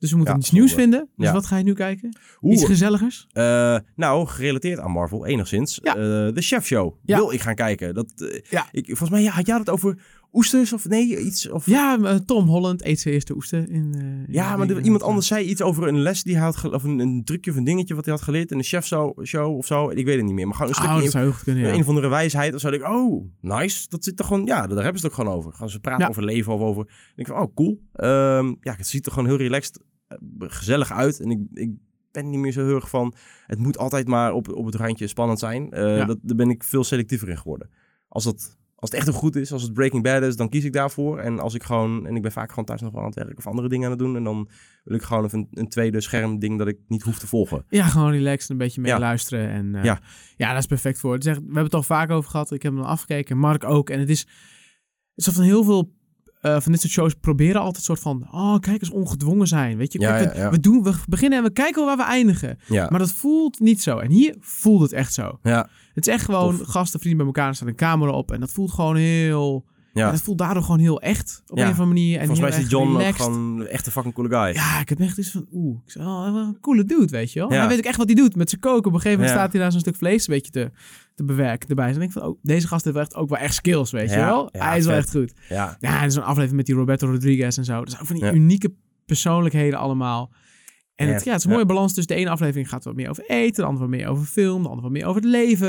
Dus 0.00 0.10
we 0.10 0.16
moeten 0.16 0.34
Ja, 0.34 0.40
iets 0.40 0.50
nieuws 0.50 0.68
zonde. 0.70 0.82
vinden. 0.82 1.08
Dus 1.16 1.26
Ja. 1.26 1.32
wat 1.32 1.46
ga 1.46 1.56
je 1.56 1.64
nu 1.64 1.72
kijken? 1.72 2.16
Oeh, 2.42 2.52
Iets 2.54 2.64
gezelligers? 2.64 3.26
eh, 3.32 3.76
nou, 3.96 4.26
gerelateerd 4.26 4.78
aan 4.78 4.90
Marvel, 4.90 5.26
enigszins. 5.26 5.78
Ja. 5.82 5.94
Eh, 5.94 6.00
de 6.34 6.40
Chef 6.42 6.66
Show. 6.66 6.94
Wil 7.04 7.32
ik 7.32 7.40
gaan 7.40 7.54
kijken. 7.54 7.94
Dat, 7.94 8.12
eh, 8.16 8.40
Ja. 8.50 8.68
ik, 8.72 8.86
volgens 8.86 9.10
mij 9.10 9.22
ja, 9.22 9.30
had 9.30 9.46
jij 9.46 9.56
het 9.58 9.70
over 9.70 9.98
oesters 10.32 10.72
of 10.72 10.88
nee, 10.88 11.18
iets? 11.20 11.48
Of, 11.50 11.66
Ja, 11.66 12.18
Tom 12.26 12.46
Holland 12.46 12.84
eet 12.84 13.00
zijn 13.00 13.14
eerste 13.14 13.34
oester. 13.34 13.70
In, 13.70 13.94
Ja, 14.28 14.52
in- 14.52 14.58
maar 14.58 14.70
in- 14.70 14.84
iemand 14.84 15.02
anders 15.02 15.26
zei 15.26 15.44
iets 15.46 15.62
over 15.62 15.88
een 15.88 16.00
les 16.00 16.22
die 16.22 16.34
hij 16.36 16.44
had 16.44 16.70
of 16.72 16.84
een, 16.84 16.98
een 16.98 17.24
trucje 17.24 17.50
of 17.50 17.56
een 17.56 17.64
dingetje 17.64 17.94
wat 17.94 18.04
hij 18.04 18.14
had 18.14 18.22
geleerd 18.22 18.50
in 18.50 18.58
een 18.58 18.64
chef 18.64 18.86
show, 18.86 19.24
show 19.24 19.56
of 19.56 19.66
zo. 19.66 19.90
Ik 19.90 20.04
weet 20.04 20.16
het 20.16 20.24
niet 20.24 20.34
meer. 20.34 20.46
Maar 20.46 20.54
gewoon 20.56 20.70
een 20.72 20.84
Oh, 20.84 20.90
stukje 20.92 21.10
zou 21.10 21.32
kunnen, 21.44 21.62
ja. 21.64 21.72
een 21.72 21.80
of 21.80 21.88
andere 21.88 22.08
wijsheid. 22.08 22.54
Of 22.54 22.60
zo 22.60 22.70
denk 22.70 22.82
ik, 22.82 22.88
oh, 22.88 23.24
nice. 23.40 23.86
Dat 23.88 24.04
zit 24.04 24.18
er 24.18 24.24
gewoon, 24.24 24.44
ja, 24.46 24.66
daar 24.66 24.82
hebben 24.82 25.00
ze 25.00 25.06
het 25.06 25.16
ook 25.16 25.20
gewoon 25.24 25.34
over. 25.38 25.52
Gaan 25.52 25.70
ze 25.70 25.80
praten 25.80 26.08
over 26.08 26.24
leven 26.24 26.52
of 26.52 26.60
over. 26.60 26.82
Ik 26.82 27.12
denk 27.16 27.28
van, 27.28 27.38
oh, 27.46 27.54
cool. 27.54 27.80
Ehm, 27.92 28.46
ja, 28.60 28.74
het 28.76 28.86
ziet 28.86 29.06
er 29.06 29.12
gewoon 29.12 29.28
heel 29.28 29.36
relaxed, 29.36 29.80
gezellig 30.38 30.92
uit. 30.92 31.20
En 31.20 31.30
ik, 31.30 31.38
ik 31.52 31.70
ben 32.10 32.30
niet 32.30 32.40
meer 32.40 32.52
zo 32.52 32.64
heel 32.66 32.74
erg 32.74 32.88
van, 32.88 33.14
het 33.46 33.58
moet 33.58 33.78
altijd 33.78 34.08
maar 34.08 34.32
op, 34.32 34.48
op 34.48 34.64
het 34.66 34.74
randje 34.74 35.06
spannend 35.06 35.38
zijn. 35.38 35.70
Eh, 35.70 35.96
Ja. 35.96 36.04
dat, 36.04 36.18
daar 36.22 36.36
ben 36.36 36.50
ik 36.50 36.64
veel 36.64 36.84
selectiever 36.84 37.28
in 37.28 37.38
geworden. 37.38 37.70
Als 38.08 38.24
dat... 38.24 38.58
Als 38.74 38.90
het 38.90 38.98
echt 38.98 39.08
een 39.08 39.14
goed 39.20 39.36
is, 39.36 39.52
als 39.52 39.62
het 39.62 39.72
Breaking 39.72 40.02
Bad 40.02 40.22
is, 40.22 40.36
dan 40.36 40.48
kies 40.48 40.64
ik 40.64 40.72
daarvoor. 40.72 41.18
En 41.18 41.38
als 41.38 41.54
ik 41.54 41.62
gewoon, 41.62 42.06
en 42.06 42.16
ik 42.16 42.22
ben 42.22 42.32
vaak 42.32 42.48
gewoon 42.48 42.64
thuis 42.64 42.80
nog 42.80 42.92
wel 42.92 43.00
aan 43.00 43.06
het 43.06 43.14
werk 43.14 43.38
of 43.38 43.46
andere 43.46 43.68
dingen 43.68 43.84
aan 43.84 43.90
het 43.90 43.98
doen. 44.00 44.16
En 44.16 44.24
dan 44.24 44.48
wil 44.84 44.96
ik 44.96 45.02
gewoon 45.02 45.24
even 45.24 45.38
een, 45.38 45.48
een 45.50 45.68
tweede 45.68 46.00
schermding 46.00 46.58
dat 46.58 46.68
ik 46.68 46.78
niet 46.88 47.02
hoef 47.02 47.18
te 47.18 47.26
volgen. 47.26 47.64
Ja, 47.68 47.84
gewoon 47.86 48.10
relaxed, 48.10 48.50
een 48.50 48.56
beetje 48.56 48.80
mee 48.80 48.90
Ja. 48.92 48.98
luisteren. 48.98 49.48
En, 49.50 49.74
eh, 49.74 49.84
Ja. 49.84 50.00
ja, 50.36 50.48
dat 50.52 50.58
is 50.58 50.66
perfect 50.66 50.98
voor. 50.98 51.12
Het 51.12 51.24
is 51.24 51.30
echt- 51.30 51.38
we 51.38 51.44
hebben 51.44 51.64
het 51.64 51.74
al 51.74 51.82
vaak 51.82 52.10
over 52.10 52.30
gehad. 52.30 52.50
Ik 52.52 52.62
heb 52.62 52.72
hem 52.72 52.82
afgekeken. 52.82 53.38
Mark 53.38 53.64
ook. 53.64 53.90
En 53.90 53.98
het 54.00 54.08
is... 54.08 54.20
Het 55.14 55.26
is 55.26 55.32
van 55.34 55.44
heel 55.44 55.64
veel... 55.64 55.92
eh, 56.40 56.60
van 56.60 56.72
dit 56.72 56.80
soort 56.80 56.92
shows 56.92 57.14
proberen 57.14 57.60
altijd 57.60 57.84
soort 57.84 58.00
van... 58.00 58.28
Oh, 58.32 58.58
kijk 58.58 58.80
eens 58.80 58.90
ongedwongen 58.90 59.46
zijn. 59.46 59.76
Weet 59.76 59.92
je, 59.92 60.00
Ja, 60.00 60.16
kijk, 60.16 60.34
ja, 60.34 60.40
ja. 60.42 60.50
We, 60.50 60.60
doen, 60.60 60.82
we 60.82 60.94
beginnen 61.08 61.38
en 61.38 61.44
we 61.44 61.50
kijken 61.50 61.84
waar 61.84 61.96
we 61.96 62.02
eindigen. 62.02 62.58
Maar 62.68 62.98
dat 62.98 63.12
voelt 63.12 63.60
niet 63.60 63.82
zo. 63.82 63.98
En 63.98 64.10
hier 64.10 64.36
voelt 64.40 64.80
het 64.82 64.92
echt 64.92 65.14
zo. 65.14 65.38
ja, 65.42 65.68
Het 65.94 66.06
is 66.06 66.12
echt 66.12 66.24
gewoon 66.24 66.58
Tof. 66.58 66.66
gasten, 66.68 67.00
vrienden 67.00 67.26
bij 67.26 67.34
elkaar. 67.34 67.54
Staat 67.54 67.68
een 67.68 67.74
camera 67.74 68.12
op. 68.12 68.32
En 68.32 68.40
dat 68.40 68.50
voelt 68.50 68.70
gewoon 68.72 68.96
heel... 68.96 69.64
Ja. 69.92 70.10
dat 70.10 70.20
voelt 70.22 70.38
daardoor 70.38 70.62
gewoon 70.62 70.78
heel 70.80 71.00
echt. 71.00 71.42
Op 71.46 71.56
Ja. 71.58 71.64
een 71.64 71.70
of 71.70 71.78
andere 71.78 71.94
manier. 71.94 72.18
En 72.18 72.26
Volgens 72.26 72.40
mij 72.40 72.58
is 72.58 72.64
die 72.64 72.66
John 72.78 72.90
ook 72.92 72.98
relaxed. 72.98 73.22
gewoon 73.24 73.66
echt 73.66 73.86
een 73.86 73.92
fucking 73.92 74.14
coole 74.14 74.28
guy. 74.28 74.54
Ja, 74.54 74.80
ik 74.80 74.88
heb 74.88 75.00
echt 75.00 75.18
iets 75.18 75.30
van, 75.30 75.46
oeh, 75.52 75.78
ik 75.84 75.90
zeg, 75.90 76.02
oh, 76.06 76.24
een 76.34 76.60
coole 76.60 76.84
dude, 76.84 77.06
weet 77.06 77.32
je 77.32 77.38
wel. 77.40 77.52
Ja. 77.52 77.58
Hij 77.58 77.68
weet 77.68 77.78
ook 77.78 77.84
echt 77.84 77.96
wat 77.96 78.06
hij 78.06 78.14
doet 78.14 78.36
met 78.36 78.48
zijn 78.48 78.60
koken. 78.60 78.78
Op 78.78 78.84
een 78.94 79.00
gegeven 79.00 79.18
moment 79.18 79.38
staat 79.38 79.52
hij 79.52 79.60
daar 79.60 79.70
zo'n 79.72 79.80
stuk 79.80 79.96
vlees 79.96 80.28
een 80.28 80.34
beetje 80.34 80.50
te, 80.50 80.70
te 81.14 81.24
bewerken 81.24 81.68
erbij. 81.68 81.86
Dus 81.86 81.94
dan 81.96 82.04
denk 82.06 82.14
ik 82.16 82.22
van, 82.22 82.30
oh, 82.30 82.38
deze 82.42 82.66
gast 82.68 82.84
heeft 82.84 82.96
echt 82.96 83.14
ook 83.14 83.28
wel 83.28 83.38
echt 83.38 83.54
skills, 83.54 83.90
weet 83.90 84.10
je 84.10 84.16
wel. 84.16 84.48
hij 84.52 84.78
is 84.78 84.84
wel 84.86 84.94
vet. 84.94 85.04
echt 85.04 85.14
goed. 85.14 85.32
Ja, 85.48 85.76
Ja, 85.80 86.02
en 86.02 86.12
zo'n 86.12 86.22
aflevering 86.22 86.56
met 86.56 86.66
die 86.66 86.74
Roberto 86.74 87.06
Rodriguez 87.10 87.58
en 87.58 87.64
zo. 87.64 87.78
Dat 87.78 87.88
is 87.88 88.00
ook 88.00 88.06
van 88.06 88.16
die 88.16 88.32
unieke 88.32 88.72
persoonlijkheden 89.06 89.78
allemaal. 89.78 90.32
En 90.94 91.08
het, 91.12 91.24
ja, 91.24 91.30
het 91.30 91.38
is 91.40 91.44
een 91.46 91.52
mooie 91.52 91.66
balans. 91.66 91.94
Dus 91.94 92.06
de 92.06 92.14
ene 92.14 92.30
aflevering 92.30 92.68
gaat 92.68 92.84
wat 92.84 92.94
meer 92.94 93.08
over 93.08 93.24
eten, 93.26 93.62
de 93.62 93.68
andere 93.68 93.86
wat 93.88 93.96
meer 93.96 94.08
over 94.08 94.24
film, 94.24 94.62
de 94.62 94.68
andere 94.68 94.82
wat 94.88 94.96
meer 94.96 95.06
over 95.06 95.20
het 95.22 95.30
leven. 95.30 95.68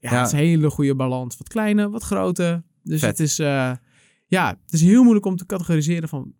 Ja, 0.00 0.10
Ja. 0.12 0.16
het 0.18 0.26
is 0.26 0.32
een 0.32 0.38
hele 0.38 0.70
goede 0.70 0.94
balans. 0.94 1.36
Wat 1.36 1.48
kleine, 1.48 1.90
wat 1.90 2.02
grote. 2.02 2.62
Dus 2.84 3.00
Vet. 3.00 3.08
het 3.10 3.20
is, 3.20 3.38
eh, 3.38 3.72
ja, 4.26 4.48
het 4.64 4.72
is 4.72 4.82
heel 4.82 5.02
moeilijk 5.02 5.26
om 5.26 5.36
te 5.36 5.46
categoriseren 5.46 6.08
van, 6.08 6.32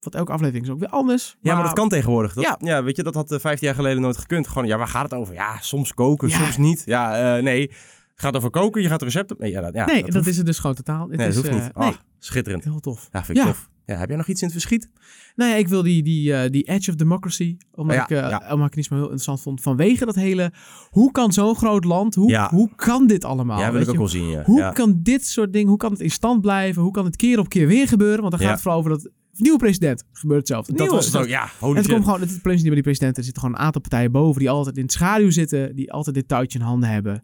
wat 0.00 0.14
elke 0.14 0.32
aflevering 0.32 0.64
is 0.64 0.70
ook 0.70 0.78
weer 0.78 0.88
anders. 0.88 1.36
ja 1.40 1.54
maar 1.54 1.64
dat 1.64 1.72
kan 1.72 1.88
tegenwoordig. 1.88 2.34
Dat, 2.34 2.44
ja. 2.44 2.56
Ja. 2.60 2.82
weet 2.82 2.96
je, 2.96 3.02
dat 3.02 3.14
had 3.14 3.32
uh, 3.32 3.38
15 3.38 3.66
jaar 3.66 3.76
geleden 3.76 4.02
nooit 4.02 4.16
gekund. 4.18 4.48
Gewoon, 4.48 4.66
ja, 4.66 4.76
waar 4.78 4.88
gaat 4.88 5.02
het 5.10 5.14
over? 5.20 5.34
Ja, 5.34 5.58
soms 5.60 5.94
koken, 5.94 6.28
Ja. 6.28 6.36
soms 6.38 6.56
niet. 6.56 6.82
Ja, 6.86 7.36
eh, 7.36 7.42
nee. 7.42 7.60
Het 7.60 8.26
gaat 8.26 8.36
over 8.36 8.50
koken, 8.50 8.82
je 8.82 8.88
gaat 8.88 9.02
recepten... 9.02 9.36
Nee, 9.38 9.50
ja, 9.50 9.60
dat, 9.60 9.74
ja, 9.74 9.86
nee, 9.86 10.04
dat, 10.10 10.26
is 10.26 10.36
het 10.36 10.46
dus 10.46 10.58
gewoon 10.58 10.76
totaal. 10.76 11.00
Het 11.08 11.08
nee, 11.08 11.18
dat 11.18 11.28
is, 11.28 11.36
hoeft 11.36 11.48
eh, 11.48 11.64
niet. 11.64 11.76
nee, 11.76 11.96
schitterend. 12.18 12.64
heel 12.64 12.80
tof. 12.80 13.08
Ja, 13.12 13.24
vind 13.24 13.38
ik 13.38 13.44
Ja. 13.44 13.50
tof. 13.50 13.68
Ja, 13.88 13.96
heb 13.96 14.08
jij 14.08 14.16
nog 14.16 14.26
iets 14.28 14.40
in 14.42 14.48
het 14.48 14.56
verschiet? 14.56 14.90
Nou 15.36 15.50
ja, 15.50 15.56
ik 15.56 15.68
wil 15.68 15.82
die, 15.82 16.02
die, 16.02 16.34
eh, 16.34 16.50
die 16.50 16.62
Edge 16.62 16.90
of 16.90 16.96
Democracy, 16.96 17.56
omdat, 17.74 17.96
Ja, 17.96 18.02
ik, 18.02 18.10
eh 18.10 18.16
ja. 18.30 18.52
omdat 18.52 18.66
ik 18.66 18.76
niet 18.76 18.84
zo 18.84 18.94
heel 18.94 19.02
interessant 19.02 19.40
vond, 19.40 19.60
vanwege 19.60 20.04
dat 20.04 20.14
hele, 20.14 20.52
hoe 20.90 21.10
kan 21.12 21.32
zo'n 21.32 21.56
groot 21.56 21.84
land, 21.84 22.14
hoe, 22.14 22.30
Ja. 22.30 22.48
hoe 22.50 22.70
kan 22.76 23.06
dit 23.06 23.24
allemaal? 23.24 23.58
ja, 23.60 23.72
wil 23.72 23.80
ik 23.80 23.88
ook 23.88 23.96
wel 23.96 24.08
zien, 24.08 24.28
ja. 24.28 24.42
Hoe 24.44 24.72
kan 24.72 25.00
dit 25.02 25.26
soort 25.26 25.52
dingen, 25.52 25.68
hoe 25.68 25.76
kan 25.76 25.92
het 25.92 26.00
in 26.00 26.10
stand 26.10 26.40
blijven? 26.40 26.82
Hoe 26.82 26.90
kan 26.92 27.04
het 27.04 27.16
keer 27.16 27.38
op 27.38 27.48
keer 27.48 27.66
weer 27.66 27.88
gebeuren? 27.88 28.20
Want 28.20 28.30
dan 28.30 28.40
gaat 28.40 28.50
het 28.50 28.60
vooral 28.60 28.78
over 28.78 28.90
dat 28.90 29.10
nieuwe 29.32 29.58
president 29.58 30.04
gebeurt 30.12 30.40
hetzelfde. 30.40 30.72
Dat 30.72 30.80
Nieuwe- 30.80 30.94
was 30.94 31.06
het 31.06 31.16
ook, 31.16 31.26
ja. 31.28 31.42
En 31.60 31.76
het 31.76 31.88
komt 31.88 32.04
gewoon, 32.04 32.20
het 32.20 32.30
is 32.30 32.42
niet 32.42 32.62
bij 32.62 32.74
die 32.74 32.82
president, 32.82 33.16
er 33.16 33.24
zitten 33.24 33.42
gewoon 33.42 33.56
een 33.58 33.62
aantal 33.64 33.80
partijen 33.80 34.12
boven 34.12 34.38
die 34.40 34.50
altijd 34.50 34.76
in 34.76 34.82
het 34.82 34.92
schaduw 34.92 35.30
zitten, 35.30 35.76
die 35.76 35.92
altijd 35.92 36.14
dit 36.14 36.28
touwtje 36.28 36.58
in 36.58 36.64
handen 36.64 36.88
hebben. 36.88 37.22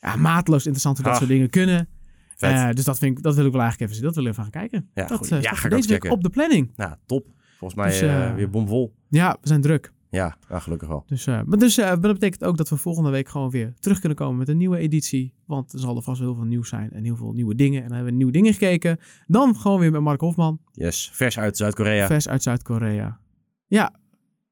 Ja, 0.00 0.16
mateloos 0.16 0.60
interessant 0.60 0.96
hoe 0.96 1.04
dat 1.04 1.14
Ah. 1.14 1.18
soort 1.20 1.30
dingen 1.30 1.50
kunnen. 1.50 1.88
Eh, 2.40 2.70
dus 2.70 2.84
dat, 2.84 2.98
vind 2.98 3.18
ik, 3.18 3.22
dat 3.22 3.34
wil 3.34 3.46
ik 3.46 3.52
wel 3.52 3.60
eigenlijk 3.60 3.90
even 3.90 4.02
zien. 4.02 4.12
Dat 4.12 4.14
wil 4.14 4.24
ik 4.24 4.30
even 4.30 4.42
gaan 4.42 4.52
kijken. 4.52 4.90
Ja, 4.94 5.06
dat 5.06 5.30
eh, 5.30 5.42
Ja, 5.42 5.52
ga 5.52 5.64
ik 5.64 5.74
deze 5.74 5.88
week 5.88 6.04
op 6.04 6.22
de 6.22 6.30
planning. 6.30 6.72
Nou, 6.76 6.94
top. 7.06 7.26
Volgens 7.58 7.80
mij 7.80 7.90
Dus, 7.90 8.00
eh, 8.00 8.34
weer 8.34 8.50
bomvol. 8.50 8.94
Ja, 9.08 9.36
we 9.40 9.48
zijn 9.48 9.60
druk. 9.60 9.92
Ja, 10.10 10.36
gelukkig 10.48 10.88
wel. 10.88 11.04
Dus, 11.06 11.26
uh, 11.26 11.40
maar 11.42 11.58
dus 11.58 11.78
uh, 11.78 11.88
dat 11.88 12.00
betekent 12.00 12.44
ook 12.44 12.56
dat 12.56 12.68
we 12.68 12.76
volgende 12.76 13.10
week 13.10 13.28
gewoon 13.28 13.50
weer 13.50 13.74
terug 13.78 13.98
kunnen 13.98 14.18
komen 14.18 14.38
met 14.38 14.48
een 14.48 14.56
nieuwe 14.56 14.78
editie. 14.78 15.34
Want 15.46 15.72
er 15.72 15.78
zal 15.78 15.96
er 15.96 16.02
vast 16.02 16.20
heel 16.20 16.34
veel 16.34 16.44
nieuws 16.44 16.68
zijn 16.68 16.92
en 16.92 17.04
heel 17.04 17.16
veel 17.16 17.32
nieuwe 17.32 17.54
dingen. 17.54 17.82
En 17.82 17.86
dan 17.86 17.94
hebben 17.94 18.12
we 18.12 18.18
nieuwe 18.18 18.32
dingen 18.32 18.52
gekeken. 18.52 18.98
Dan 19.26 19.56
gewoon 19.56 19.80
weer 19.80 19.90
met 19.90 20.00
Mark 20.00 20.20
Hofman. 20.20 20.60
Yes, 20.72 21.10
vers 21.12 21.38
uit 21.38 21.56
Zuid-Korea. 21.56 22.06
Vers 22.06 22.28
uit 22.28 22.42
Zuid-Korea. 22.42 23.20
Ja, 23.66 23.99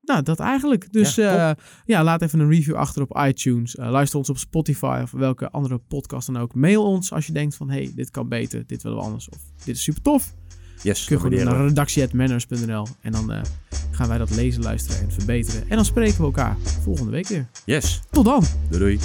nou, 0.08 0.22
dat 0.22 0.40
eigenlijk. 0.40 0.92
Dus 0.92 1.14
ja, 1.14 1.50
uh, 1.50 1.56
ja, 1.86 2.04
laat 2.04 2.22
even 2.22 2.40
een 2.40 2.50
review 2.50 2.74
achter 2.74 3.02
op 3.02 3.20
iTunes. 3.26 3.74
Uh, 3.74 3.90
luister 3.90 4.18
ons 4.18 4.30
op 4.30 4.38
Spotify 4.38 5.00
of 5.02 5.10
welke 5.10 5.50
andere 5.50 5.78
podcast 5.78 6.26
dan 6.26 6.38
ook. 6.38 6.54
Mail 6.54 6.84
ons 6.84 7.12
als 7.12 7.26
je 7.26 7.32
denkt 7.32 7.54
van, 7.54 7.70
hey, 7.70 7.92
dit 7.94 8.10
kan 8.10 8.28
beter, 8.28 8.66
dit 8.66 8.82
willen 8.82 8.98
we 8.98 9.04
anders. 9.04 9.28
Of 9.28 9.38
dit 9.64 9.76
is 9.76 9.82
super 9.82 10.02
tof. 10.02 10.34
Yes, 10.82 11.04
Kun 11.04 11.16
je 11.16 11.22
gewoon 11.22 11.44
naar 11.44 11.66
redactie.manners.nl 11.66 12.86
en 13.00 13.12
dan 13.12 13.32
uh, 13.32 13.40
gaan 13.90 14.08
wij 14.08 14.18
dat 14.18 14.30
lezen, 14.30 14.62
luisteren 14.62 15.00
en 15.00 15.12
verbeteren. 15.12 15.62
En 15.68 15.76
dan 15.76 15.84
spreken 15.84 16.18
we 16.18 16.24
elkaar 16.24 16.56
volgende 16.82 17.10
week 17.10 17.26
weer. 17.26 17.48
Yes. 17.64 18.00
Tot 18.10 18.24
dan. 18.24 18.44
Doei 18.68 18.78
doei. 18.78 18.98